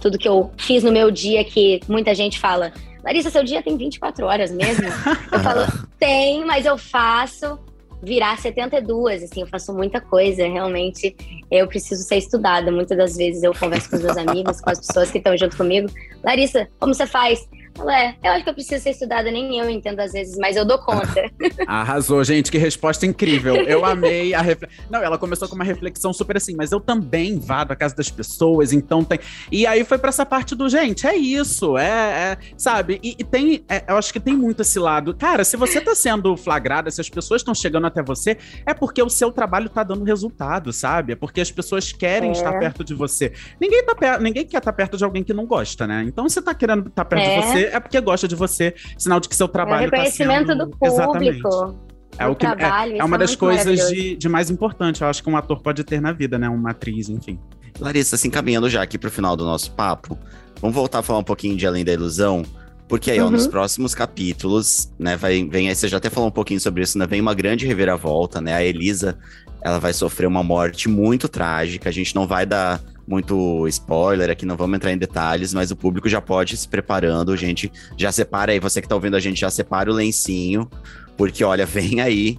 [0.00, 2.72] tudo que eu fiz no meu dia que muita gente fala
[3.06, 4.84] Larissa, seu dia tem 24 horas mesmo?
[5.30, 5.60] Eu falo,
[5.96, 7.56] tem, mas eu faço
[8.02, 11.16] virar 72, assim, eu faço muita coisa, realmente
[11.48, 12.70] eu preciso ser estudada.
[12.72, 15.56] Muitas das vezes eu converso com os meus amigos, com as pessoas que estão junto
[15.56, 15.88] comigo.
[16.24, 17.48] Larissa, como você faz?
[17.76, 20.56] Falo, é, eu acho que eu preciso ser estudada, nem eu entendo às vezes, mas
[20.56, 21.30] eu dou conta.
[21.66, 23.56] Arrasou, gente, que resposta incrível.
[23.56, 24.84] Eu amei a reflexão.
[24.90, 28.10] Não, ela começou com uma reflexão super assim, mas eu também vado à casa das
[28.10, 29.18] pessoas, então tem.
[29.50, 32.98] E aí foi para essa parte do, gente, é isso, é, é sabe?
[33.02, 35.14] E, e tem, é, eu acho que tem muito esse lado.
[35.14, 39.02] Cara, se você tá sendo flagrada, se as pessoas estão chegando até você, é porque
[39.02, 41.12] o seu trabalho tá dando resultado, sabe?
[41.12, 42.32] É porque as pessoas querem é.
[42.32, 43.32] estar perto de você.
[43.60, 44.20] Ninguém, tá per...
[44.20, 46.04] Ninguém quer estar perto de alguém que não gosta, né?
[46.06, 47.40] Então, se tá querendo estar perto é.
[47.40, 50.46] de você, é porque gosta de você, sinal de que seu trabalho é o reconhecimento
[50.46, 50.66] tá sendo...
[50.66, 51.48] do público.
[51.48, 51.86] Exatamente.
[52.18, 55.22] É, o que, trabalho, é, é uma das coisas de, de, mais importante, eu acho
[55.22, 56.48] que um ator pode ter na vida, né?
[56.48, 57.38] Uma atriz, enfim.
[57.78, 60.18] Larissa, assim, caminhando já aqui pro final do nosso papo,
[60.60, 62.42] vamos voltar a falar um pouquinho de Além da Ilusão,
[62.88, 63.26] porque aí, uhum.
[63.26, 63.50] ó, nos uhum.
[63.50, 67.06] próximos capítulos, né, vai, vem aí, você já até falou um pouquinho sobre isso, né,
[67.06, 69.18] vem uma grande reviravolta, né, a Elisa,
[69.62, 74.44] ela vai sofrer uma morte muito trágica, a gente não vai dar muito spoiler aqui,
[74.44, 77.70] não vamos entrar em detalhes, mas o público já pode ir se preparando, a gente
[77.96, 80.68] já separa aí, você que tá ouvindo a gente, já separa o lencinho,
[81.16, 82.38] porque olha, vem aí,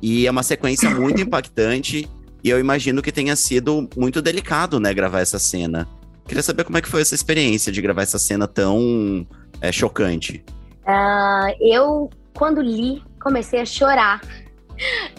[0.00, 2.08] e é uma sequência muito impactante,
[2.42, 5.86] e eu imagino que tenha sido muito delicado, né, gravar essa cena.
[6.26, 9.26] Queria saber como é que foi essa experiência de gravar essa cena tão
[9.60, 10.44] é, chocante.
[10.82, 14.20] Uh, eu, quando li, comecei a chorar.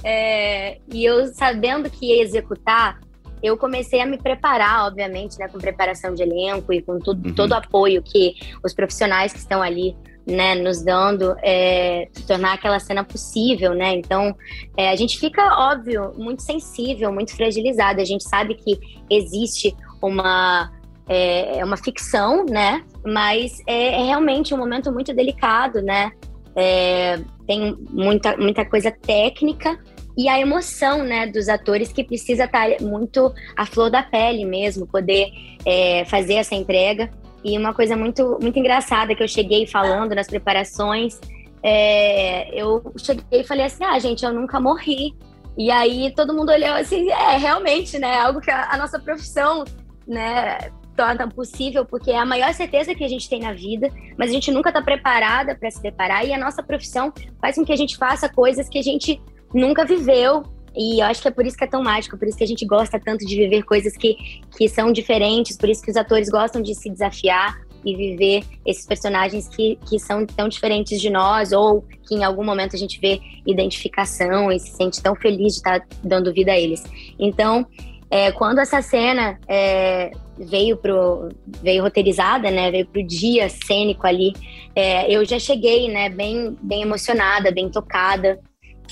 [0.03, 2.99] É, e eu, sabendo que ia executar,
[3.41, 7.35] eu comecei a me preparar, obviamente, né, com preparação de elenco e com tudo, uhum.
[7.35, 9.95] todo o apoio que os profissionais que estão ali
[10.25, 13.95] né, nos dando, é, tornar aquela cena possível, né?
[13.95, 14.35] Então,
[14.75, 18.01] é, a gente fica, óbvio, muito sensível, muito fragilizado.
[18.01, 18.77] A gente sabe que
[19.09, 20.69] existe uma
[21.07, 22.83] é, é uma ficção, né?
[23.05, 26.11] Mas é, é, realmente um momento muito delicado, né?
[26.55, 29.79] É, tem muita, muita coisa técnica
[30.17, 34.87] e a emoção, né, dos atores que precisa estar muito à flor da pele mesmo,
[34.87, 35.29] poder
[35.63, 37.11] é, fazer essa entrega.
[37.43, 41.19] E uma coisa muito, muito engraçada que eu cheguei falando nas preparações,
[41.61, 45.13] é, eu cheguei e falei assim, ah, gente, eu nunca morri.
[45.55, 49.63] E aí todo mundo olhou assim, é, realmente, né, algo que a, a nossa profissão,
[50.07, 50.57] né,
[50.95, 54.33] torna possível, porque é a maior certeza que a gente tem na vida, mas a
[54.33, 57.75] gente nunca está preparada para se deparar e a nossa profissão faz com que a
[57.75, 59.21] gente faça coisas que a gente
[59.53, 60.43] nunca viveu.
[60.75, 62.47] E eu acho que é por isso que é tão mágico, por isso que a
[62.47, 64.15] gente gosta tanto de viver coisas que,
[64.55, 68.85] que são diferentes, por isso que os atores gostam de se desafiar e viver esses
[68.85, 72.99] personagens que, que são tão diferentes de nós, ou que em algum momento a gente
[72.99, 76.83] vê identificação e se sente tão feliz de estar dando vida a eles.
[77.17, 77.65] Então,
[78.09, 81.29] é, quando essa cena é, veio pro
[81.61, 84.33] veio roteirizada, né, veio pro dia cênico ali,
[84.75, 88.39] é, eu já cheguei, né, bem bem emocionada, bem tocada.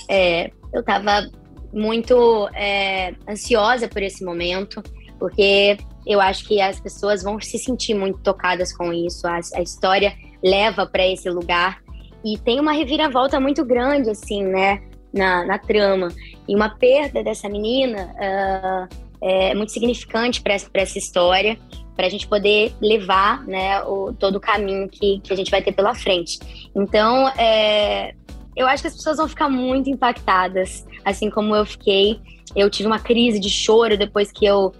[0.09, 1.27] É, eu estava
[1.73, 4.81] muito é, ansiosa por esse momento,
[5.19, 9.27] porque eu acho que as pessoas vão se sentir muito tocadas com isso.
[9.27, 11.81] A, a história leva para esse lugar
[12.23, 14.81] e tem uma reviravolta muito grande, assim, né,
[15.13, 16.09] na, na trama.
[16.47, 18.13] E uma perda dessa menina.
[18.15, 21.57] Uh, é muito significante para essa história,
[21.95, 25.63] para a gente poder levar né, o, todo o caminho que, que a gente vai
[25.63, 26.37] ter pela frente.
[26.75, 28.13] Então, é,
[28.55, 32.19] eu acho que as pessoas vão ficar muito impactadas, assim como eu fiquei.
[32.55, 34.71] Eu tive uma crise de choro depois que eu,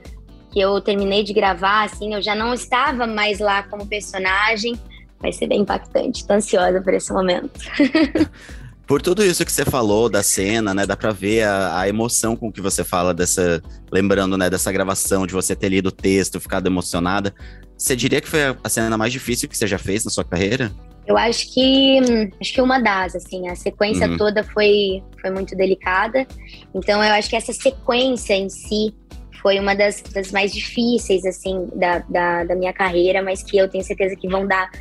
[0.51, 4.79] que eu terminei de gravar, assim, eu já não estava mais lá como personagem.
[5.19, 7.59] Vai ser bem impactante, estou ansiosa por esse momento.
[8.87, 10.85] Por tudo isso que você falou da cena, né?
[10.85, 13.59] Dá pra ver a, a, emoção com que você fala dessa.
[13.91, 17.33] Lembrando, né, dessa gravação, de você ter lido o texto, ficado emocionada.
[17.75, 20.71] Você diria que foi a cena mais difícil que você já fez na sua carreira?
[21.07, 21.99] Eu acho que
[22.41, 24.17] acho que uma das, assim, a sequência uhum.
[24.17, 26.25] toda foi, foi muito delicada.
[26.73, 28.93] Então eu acho que essa sequência em si
[29.41, 33.69] foi uma das, das mais difíceis, assim, da, da, da minha carreira, mas que eu
[33.69, 34.71] tenho certeza que vão dar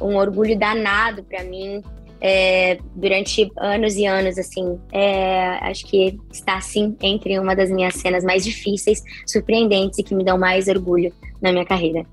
[0.00, 1.82] um orgulho danado para mim
[2.20, 4.78] é, durante anos e anos, assim.
[4.92, 10.14] É, acho que está, sim, entre uma das minhas cenas mais difíceis, surpreendentes e que
[10.14, 12.06] me dão mais orgulho na minha carreira.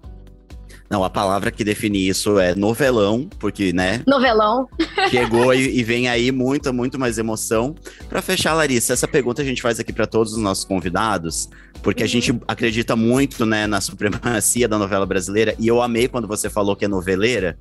[0.89, 4.01] Não, a palavra que define isso é novelão, porque, né?
[4.07, 4.67] Novelão.
[5.11, 7.75] Chegou e, e, vem aí muita, muito mais emoção.
[8.09, 11.47] Para fechar, Larissa, essa pergunta a gente faz aqui para todos os nossos convidados,
[11.83, 12.05] porque uhum.
[12.05, 15.53] a gente acredita muito, né, na supremacia da novela brasileira.
[15.59, 17.55] E eu amei quando você falou que é noveleira.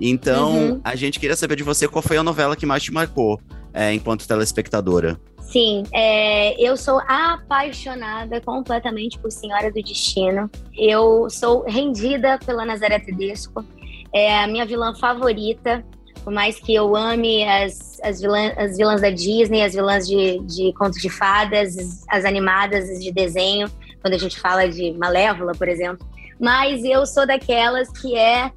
[0.00, 0.80] Então, uhum.
[0.82, 3.38] a gente queria saber de você qual foi a novela que mais te marcou
[3.72, 5.20] é, enquanto telespectadora.
[5.50, 10.48] Sim, é, eu sou apaixonada completamente por Senhora do Destino.
[10.78, 13.64] Eu sou rendida pela Nazaré Tedesco.
[14.12, 15.84] É a minha vilã favorita.
[16.22, 20.38] Por mais que eu ame as, as, vilã, as vilãs da Disney, as vilãs de,
[20.40, 23.68] de contos de fadas, as animadas de desenho,
[24.00, 26.06] quando a gente fala de Malévola, por exemplo.
[26.38, 28.52] Mas eu sou daquelas que é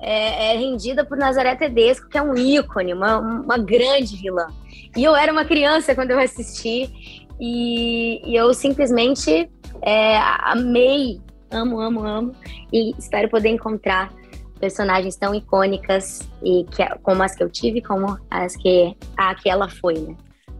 [0.00, 4.46] é, é rendida por Nazaré Tedesco, que é um ícone, uma, uma grande vilã.
[4.98, 6.90] E eu era uma criança quando eu assisti,
[7.40, 9.48] e, e eu simplesmente
[9.80, 11.20] é, amei,
[11.52, 12.32] amo, amo, amo,
[12.72, 14.12] e espero poder encontrar
[14.58, 19.48] personagens tão icônicas e que, como as que eu tive, como as que a que
[19.48, 20.16] ela foi, né?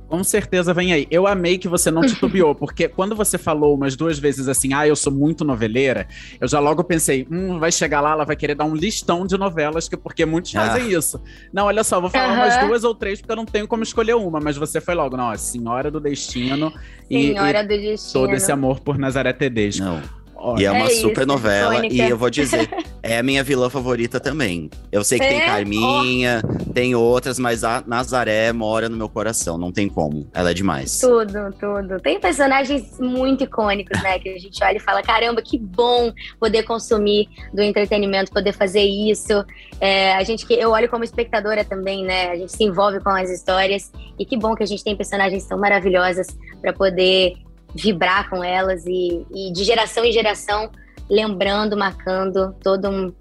[0.08, 1.06] Com certeza vem aí.
[1.10, 4.86] Eu amei que você não titubeou, porque quando você falou umas duas vezes assim, ah,
[4.86, 6.08] eu sou muito noveleira,
[6.40, 9.36] eu já logo pensei, hum, vai chegar lá, ela vai querer dar um listão de
[9.36, 10.66] novelas, que, porque muitos ah.
[10.66, 11.20] fazem isso.
[11.52, 12.36] Não, olha só, vou falar uhum.
[12.36, 15.16] umas duas ou três, porque eu não tenho como escolher uma, mas você foi logo,
[15.16, 16.72] não, Senhora do Destino.
[17.08, 18.24] Senhora e, do Destino.
[18.24, 19.84] Todo esse amor por Nazaré Tedesco.
[19.84, 20.17] Não.
[20.56, 21.84] E é uma é super novela.
[21.86, 22.68] E eu vou dizer,
[23.02, 24.70] é a minha vilã favorita também.
[24.92, 25.28] Eu sei que é?
[25.28, 26.72] tem Carminha, oh.
[26.72, 29.58] tem outras, mas a Nazaré mora no meu coração.
[29.58, 30.28] Não tem como.
[30.32, 31.00] Ela é demais.
[31.00, 32.00] Tudo, tudo.
[32.00, 34.18] Tem personagens muito icônicos, né?
[34.18, 38.82] Que a gente olha e fala: caramba, que bom poder consumir do entretenimento, poder fazer
[38.82, 39.44] isso.
[39.80, 42.30] É, a gente que eu olho como espectadora também, né?
[42.30, 43.90] A gente se envolve com as histórias.
[44.18, 46.26] E que bom que a gente tem personagens tão maravilhosas
[46.60, 47.34] para poder
[47.74, 50.70] vibrar com elas e, e de geração em geração
[51.08, 53.12] lembrando, marcando todo um,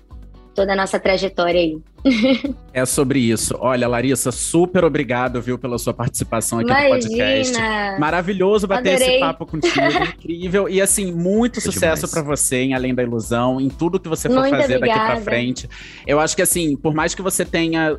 [0.53, 1.81] toda a nossa trajetória aí.
[2.73, 3.55] é sobre isso.
[3.59, 6.95] Olha, Larissa, super obrigado, viu, pela sua participação aqui Imagina.
[6.95, 7.99] no podcast.
[7.99, 9.09] Maravilhoso bater Adorei.
[9.09, 9.75] esse papo contigo,
[10.17, 10.69] incrível.
[10.69, 14.39] E assim, muito sucesso para você em Além da Ilusão, em tudo que você for
[14.39, 15.01] muito fazer obrigada.
[15.01, 15.69] daqui para frente.
[16.05, 17.97] Eu acho que assim, por mais que você tenha,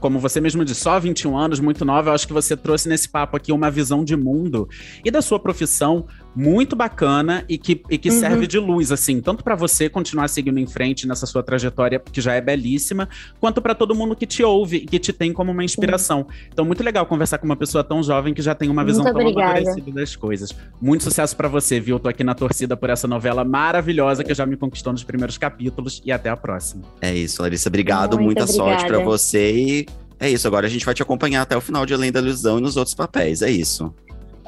[0.00, 3.08] como você mesmo disse, só 21 anos, muito nova, eu acho que você trouxe nesse
[3.08, 4.68] papo aqui uma visão de mundo
[5.04, 8.20] e da sua profissão muito bacana e que, e que uhum.
[8.20, 12.20] serve de luz, assim, tanto para você continuar seguindo em frente nessa sua trajetória, que
[12.20, 13.08] já é belíssima,
[13.40, 16.26] quanto para todo mundo que te ouve e que te tem como uma inspiração.
[16.28, 16.48] Sim.
[16.52, 19.14] Então, muito legal conversar com uma pessoa tão jovem que já tem uma visão muito
[19.14, 19.58] tão obrigada.
[19.58, 20.54] amadurecida das coisas.
[20.80, 21.98] Muito sucesso para você, viu?
[21.98, 26.02] Tô aqui na torcida por essa novela maravilhosa que já me conquistou nos primeiros capítulos
[26.04, 26.82] e até a próxima.
[27.00, 28.70] É isso, Larissa, obrigado, muito muita obrigada.
[28.70, 29.86] sorte para você e
[30.18, 32.58] é isso, agora a gente vai te acompanhar até o final de Além da Ilusão
[32.58, 33.94] e nos outros papéis, é isso.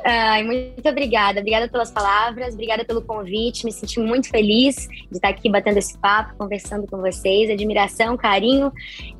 [0.05, 1.41] Ai, muito obrigada.
[1.41, 3.65] Obrigada pelas palavras, obrigada pelo convite.
[3.65, 7.51] Me senti muito feliz de estar aqui batendo esse papo, conversando com vocês.
[7.51, 8.73] Admiração, carinho.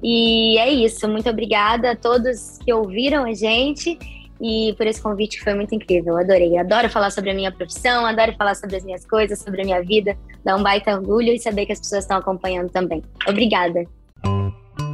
[0.03, 1.09] E é isso.
[1.09, 3.99] Muito obrigada a todos que ouviram a gente
[4.41, 6.17] e por esse convite que foi muito incrível.
[6.17, 6.57] Adorei.
[6.57, 9.83] Adoro falar sobre a minha profissão, adoro falar sobre as minhas coisas, sobre a minha
[9.83, 10.17] vida.
[10.45, 13.03] Dá um baita orgulho e saber que as pessoas estão acompanhando também.
[13.27, 13.85] Obrigada.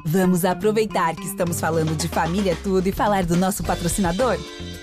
[0.06, 4.38] Vamos aproveitar que estamos falando de família tudo e falar do nosso patrocinador?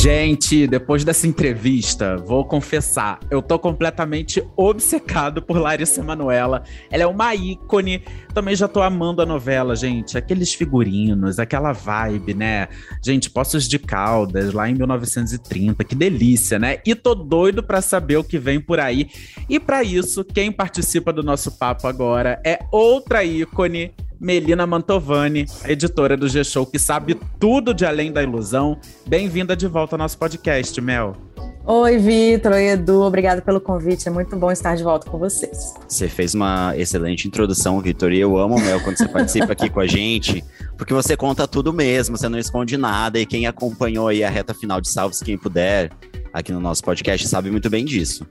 [0.00, 6.62] Gente, depois dessa entrevista, vou confessar, eu tô completamente obcecado por Larissa Manoela.
[6.90, 8.02] Ela é uma ícone.
[8.32, 10.16] Também já tô amando a novela, gente.
[10.16, 12.68] Aqueles figurinos, aquela vibe, né?
[13.04, 16.78] Gente, Poços de Caldas, lá em 1930, que delícia, né?
[16.86, 19.10] E tô doido para saber o que vem por aí.
[19.50, 26.14] E para isso, quem participa do nosso papo agora é outra ícone Melina Mantovani, editora
[26.14, 28.78] do G-Show, que sabe tudo de Além da Ilusão.
[29.06, 31.16] Bem-vinda de volta ao nosso podcast, Mel.
[31.64, 32.52] Oi, Vitor.
[32.52, 33.00] Oi, Edu.
[33.00, 34.08] Obrigado pelo convite.
[34.08, 35.74] É muito bom estar de volta com vocês.
[35.88, 38.12] Você fez uma excelente introdução, Vitor.
[38.12, 40.44] E eu amo, Mel, quando você participa aqui com a gente,
[40.76, 43.18] porque você conta tudo mesmo, você não esconde nada.
[43.18, 45.90] E quem acompanhou aí a reta final de Salve-se Quem Puder
[46.32, 48.26] aqui no nosso podcast sabe muito bem disso.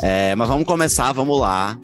[0.00, 1.76] É, mas vamos começar, vamos lá.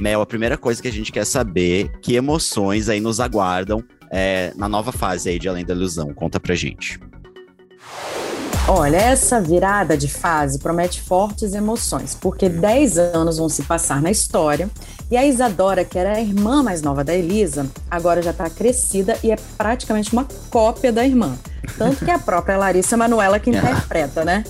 [0.00, 4.52] Mel, a primeira coisa que a gente quer saber, que emoções aí nos aguardam é,
[4.56, 6.12] na nova fase aí de Além da Ilusão?
[6.14, 6.98] Conta pra gente.
[8.68, 14.10] Olha, essa virada de fase promete fortes emoções, porque 10 anos vão se passar na
[14.10, 14.70] história
[15.10, 19.18] e a Isadora, que era a irmã mais nova da Elisa, agora já está crescida
[19.24, 21.36] e é praticamente uma cópia da irmã.
[21.76, 24.44] Tanto que é a própria Larissa Manuela que interpreta, né?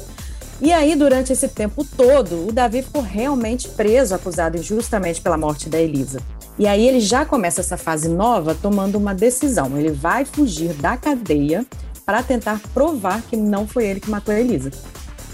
[0.63, 5.71] E aí, durante esse tempo todo, o Davi ficou realmente preso, acusado injustamente pela morte
[5.71, 6.21] da Elisa.
[6.59, 9.79] E aí ele já começa essa fase nova tomando uma decisão.
[9.79, 11.65] Ele vai fugir da cadeia
[12.05, 14.71] para tentar provar que não foi ele que matou a Elisa.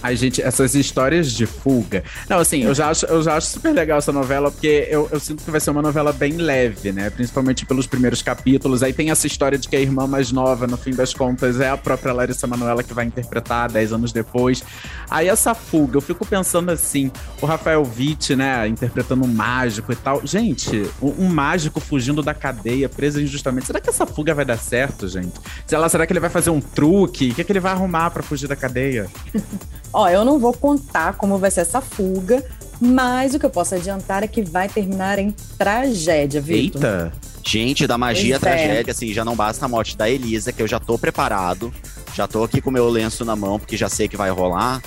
[0.06, 2.04] Ai, gente, essas histórias de fuga.
[2.28, 5.18] Não, assim, eu já acho, eu já acho super legal essa novela, porque eu, eu
[5.18, 7.10] sinto que vai ser uma novela bem leve, né?
[7.10, 8.84] Principalmente pelos primeiros capítulos.
[8.84, 11.68] Aí tem essa história de que a irmã mais nova, no fim das contas, é
[11.70, 14.62] a própria Larissa Manoela que vai interpretar 10 anos depois.
[15.10, 17.10] Aí essa fuga, eu fico pensando assim,
[17.42, 20.24] o Rafael Witt, né, interpretando um mágico e tal.
[20.24, 23.66] Gente, um, um mágico fugindo da cadeia, preso injustamente.
[23.66, 25.34] Será que essa fuga vai dar certo, gente?
[25.66, 27.30] Será, será que ele vai fazer um truque?
[27.30, 29.10] O que, é que ele vai arrumar para fugir da cadeia?
[29.96, 32.44] Ó, eu não vou contar como vai ser essa fuga,
[32.78, 36.84] mas o que eu posso adiantar é que vai terminar em tragédia, Vitor.
[36.84, 37.12] Eita!
[37.42, 38.56] Gente, da magia Pois é.
[38.56, 41.72] tragédia, assim, já não basta a morte da Elisa, que eu já tô preparado.
[42.14, 44.82] Já tô aqui com o meu lenço na mão, porque já sei que vai rolar.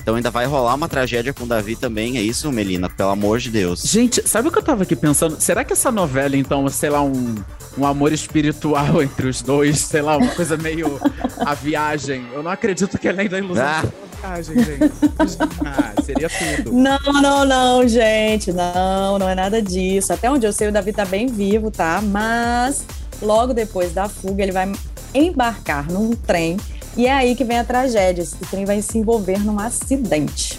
[0.00, 2.88] Então ainda vai rolar uma tragédia com o Davi também, é isso, Melina?
[2.88, 3.82] Pelo amor de Deus.
[3.82, 5.38] Gente, sabe o que eu tava aqui pensando?
[5.40, 7.34] Será que essa novela, então, sei lá, um,
[7.76, 10.98] um amor espiritual entre os dois, sei lá, uma coisa meio
[11.44, 12.26] a viagem?
[12.32, 13.82] Eu não acredito que além da ilusão Ah.
[14.24, 14.92] Viagem, gente.
[15.64, 16.72] Ah, seria tudo.
[16.72, 18.52] Não, não, não, gente.
[18.52, 20.12] Não, não é nada disso.
[20.12, 22.00] Até onde eu sei, o Davi tá bem vivo, tá?
[22.02, 22.84] Mas
[23.22, 24.70] logo depois da fuga, ele vai
[25.14, 26.56] embarcar num trem.
[26.96, 28.22] E é aí que vem a tragédia.
[28.22, 30.58] Esse trem vai se envolver num acidente.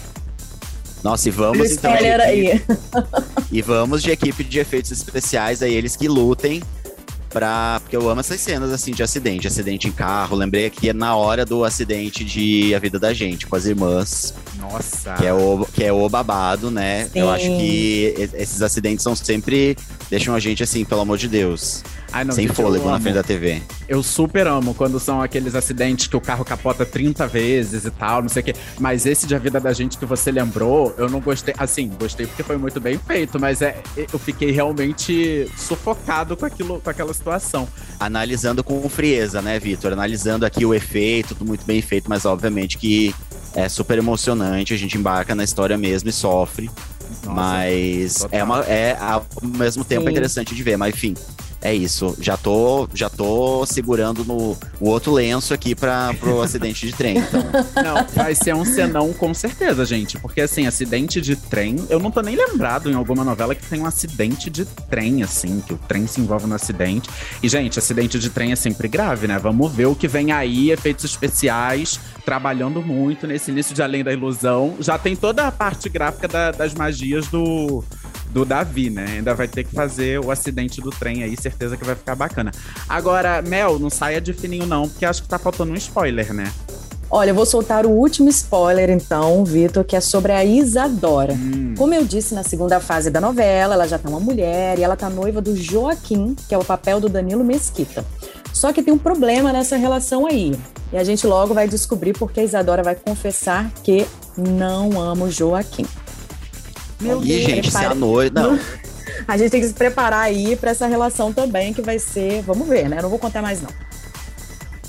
[1.02, 1.96] Nossa, e vamos então.
[1.96, 2.46] de aí.
[2.48, 2.78] equipe-
[3.52, 6.62] E vamos de equipe de efeitos especiais aí, eles que lutem
[7.36, 7.80] pra.
[7.82, 10.34] Porque eu amo essas cenas assim de acidente, acidente em carro.
[10.34, 14.32] Lembrei aqui é na hora do acidente de A Vida da Gente, com as irmãs.
[14.58, 15.12] Nossa.
[15.14, 17.10] Que é o, que é o babado, né?
[17.14, 17.34] Eu Sim.
[17.34, 19.76] acho que esses acidentes são sempre.
[20.08, 21.84] deixam a gente assim, pelo amor de Deus.
[22.12, 23.62] Ai, não, sem gente, fôlego na frente da TV.
[23.88, 28.22] Eu super amo quando são aqueles acidentes que o carro capota 30 vezes e tal,
[28.22, 28.54] não sei o quê.
[28.78, 31.54] Mas esse de A Vida da Gente que você lembrou, eu não gostei.
[31.58, 36.80] Assim, gostei porque foi muito bem feito, mas é, eu fiquei realmente sufocado com aquilo,
[36.80, 37.68] com aquela situação.
[37.98, 39.92] Analisando com frieza, né, Vitor?
[39.92, 43.14] Analisando aqui o efeito, tudo muito bem feito, mas obviamente que
[43.54, 44.74] é super emocionante.
[44.74, 46.70] A gente embarca na história mesmo e sofre.
[47.24, 48.38] Nossa, mas total.
[48.38, 50.08] é, uma, é ao mesmo tempo Sim.
[50.08, 51.14] é interessante de ver, mas enfim.
[51.66, 56.86] É isso, já tô, já tô segurando no o outro lenço aqui para pro acidente
[56.86, 57.18] de trem.
[57.18, 57.42] Então,
[57.82, 60.16] Não, vai ser um senão com certeza, gente.
[60.16, 63.80] Porque, assim, acidente de trem, eu não tô nem lembrado em alguma novela que tem
[63.80, 67.10] um acidente de trem, assim, que o trem se envolve no acidente.
[67.42, 69.36] E, gente, acidente de trem é sempre grave, né?
[69.36, 74.12] Vamos ver o que vem aí, efeitos especiais, trabalhando muito nesse início de Além da
[74.12, 74.74] Ilusão.
[74.80, 77.82] Já tem toda a parte gráfica da- das magias do.
[78.28, 79.06] Do Davi, né?
[79.14, 82.50] Ainda vai ter que fazer o acidente do trem aí, certeza que vai ficar bacana.
[82.86, 86.52] Agora, Mel, não saia de fininho, não, porque acho que tá faltando um spoiler, né?
[87.08, 91.32] Olha, eu vou soltar o último spoiler, então, Vitor, que é sobre a Isadora.
[91.32, 91.74] Hum.
[91.78, 94.96] Como eu disse na segunda fase da novela, ela já tá uma mulher e ela
[94.96, 98.04] tá noiva do Joaquim, que é o papel do Danilo Mesquita.
[98.56, 100.58] Só que tem um problema nessa relação aí.
[100.90, 105.30] E a gente logo vai descobrir porque a Isadora vai confessar que não ama o
[105.30, 105.84] Joaquim.
[106.98, 108.32] Meu e gente, se a prepare- noite.
[108.34, 108.58] Não,
[109.28, 112.40] A gente tem que se preparar aí pra essa relação também, que vai ser.
[112.46, 112.96] Vamos ver, né?
[112.96, 113.68] Eu não vou contar mais, não.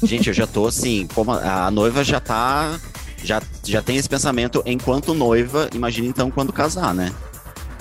[0.01, 2.79] gente, eu já tô assim, como a, a noiva já tá.
[3.21, 7.11] Já, já tem esse pensamento enquanto noiva, imagina então quando casar, né?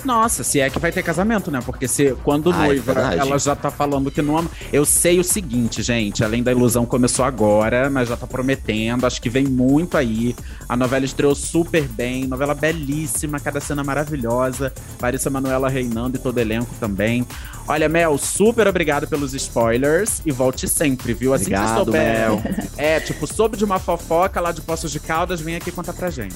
[0.07, 1.59] Nossa, se é que vai ter casamento, né?
[1.65, 4.49] Porque se quando Ah, é noiva ela já tá falando que não ama.
[4.71, 9.21] Eu sei o seguinte, gente, além da ilusão começou agora, mas já tá prometendo, acho
[9.21, 10.33] que vem muito aí.
[10.69, 14.71] A novela estreou super bem, novela belíssima, cada cena maravilhosa.
[15.01, 17.27] Larissa Manoela reinando e todo elenco também.
[17.67, 21.33] Olha, Mel, super obrigado pelos spoilers e volte sempre, viu?
[21.33, 22.29] Assim que Obrigado, você souber.
[22.29, 22.41] Mel.
[22.77, 26.09] É, tipo, soube de uma fofoca lá de Poços de Caldas, vem aqui contar pra
[26.09, 26.35] gente.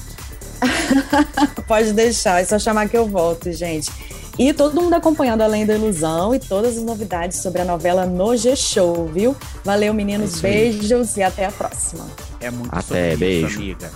[1.66, 3.90] Pode deixar, é só chamar que eu volto, gente.
[4.38, 8.34] E todo mundo acompanhando Além da Ilusão e todas as novidades sobre a novela no
[8.34, 9.36] G-Show, viu?
[9.62, 10.30] Valeu, meninos.
[10.30, 12.06] É isso beijos e até a próxima.
[12.40, 13.56] É muito Até, sobre isso, beijo.
[13.58, 13.90] amiga.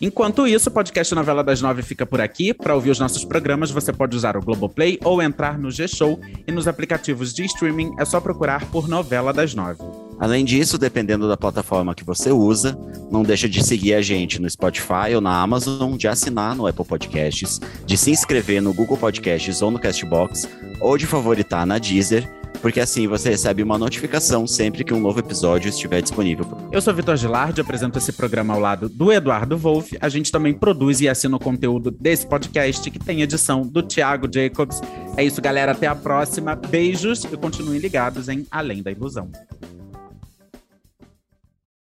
[0.00, 2.54] Enquanto isso, o podcast Novela das Nove fica por aqui.
[2.54, 6.20] Para ouvir os nossos programas, você pode usar o Globoplay ou entrar no G-Show.
[6.46, 9.82] E nos aplicativos de streaming é só procurar por Novela das Nove.
[10.20, 12.78] Além disso, dependendo da plataforma que você usa,
[13.10, 16.84] não deixa de seguir a gente no Spotify ou na Amazon, de assinar no Apple
[16.84, 20.48] Podcasts, de se inscrever no Google Podcasts ou no Castbox,
[20.80, 22.28] ou de favoritar na Deezer,
[22.60, 26.46] porque assim você recebe uma notificação sempre que um novo episódio estiver disponível.
[26.72, 29.96] Eu sou Vitor Gilardi, apresento esse programa ao lado do Eduardo Wolff.
[30.00, 34.28] A gente também produz e assina o conteúdo desse podcast, que tem edição do Thiago
[34.32, 34.80] Jacobs.
[35.16, 35.72] É isso, galera.
[35.72, 36.54] Até a próxima.
[36.54, 39.30] Beijos e continuem ligados em Além da Ilusão.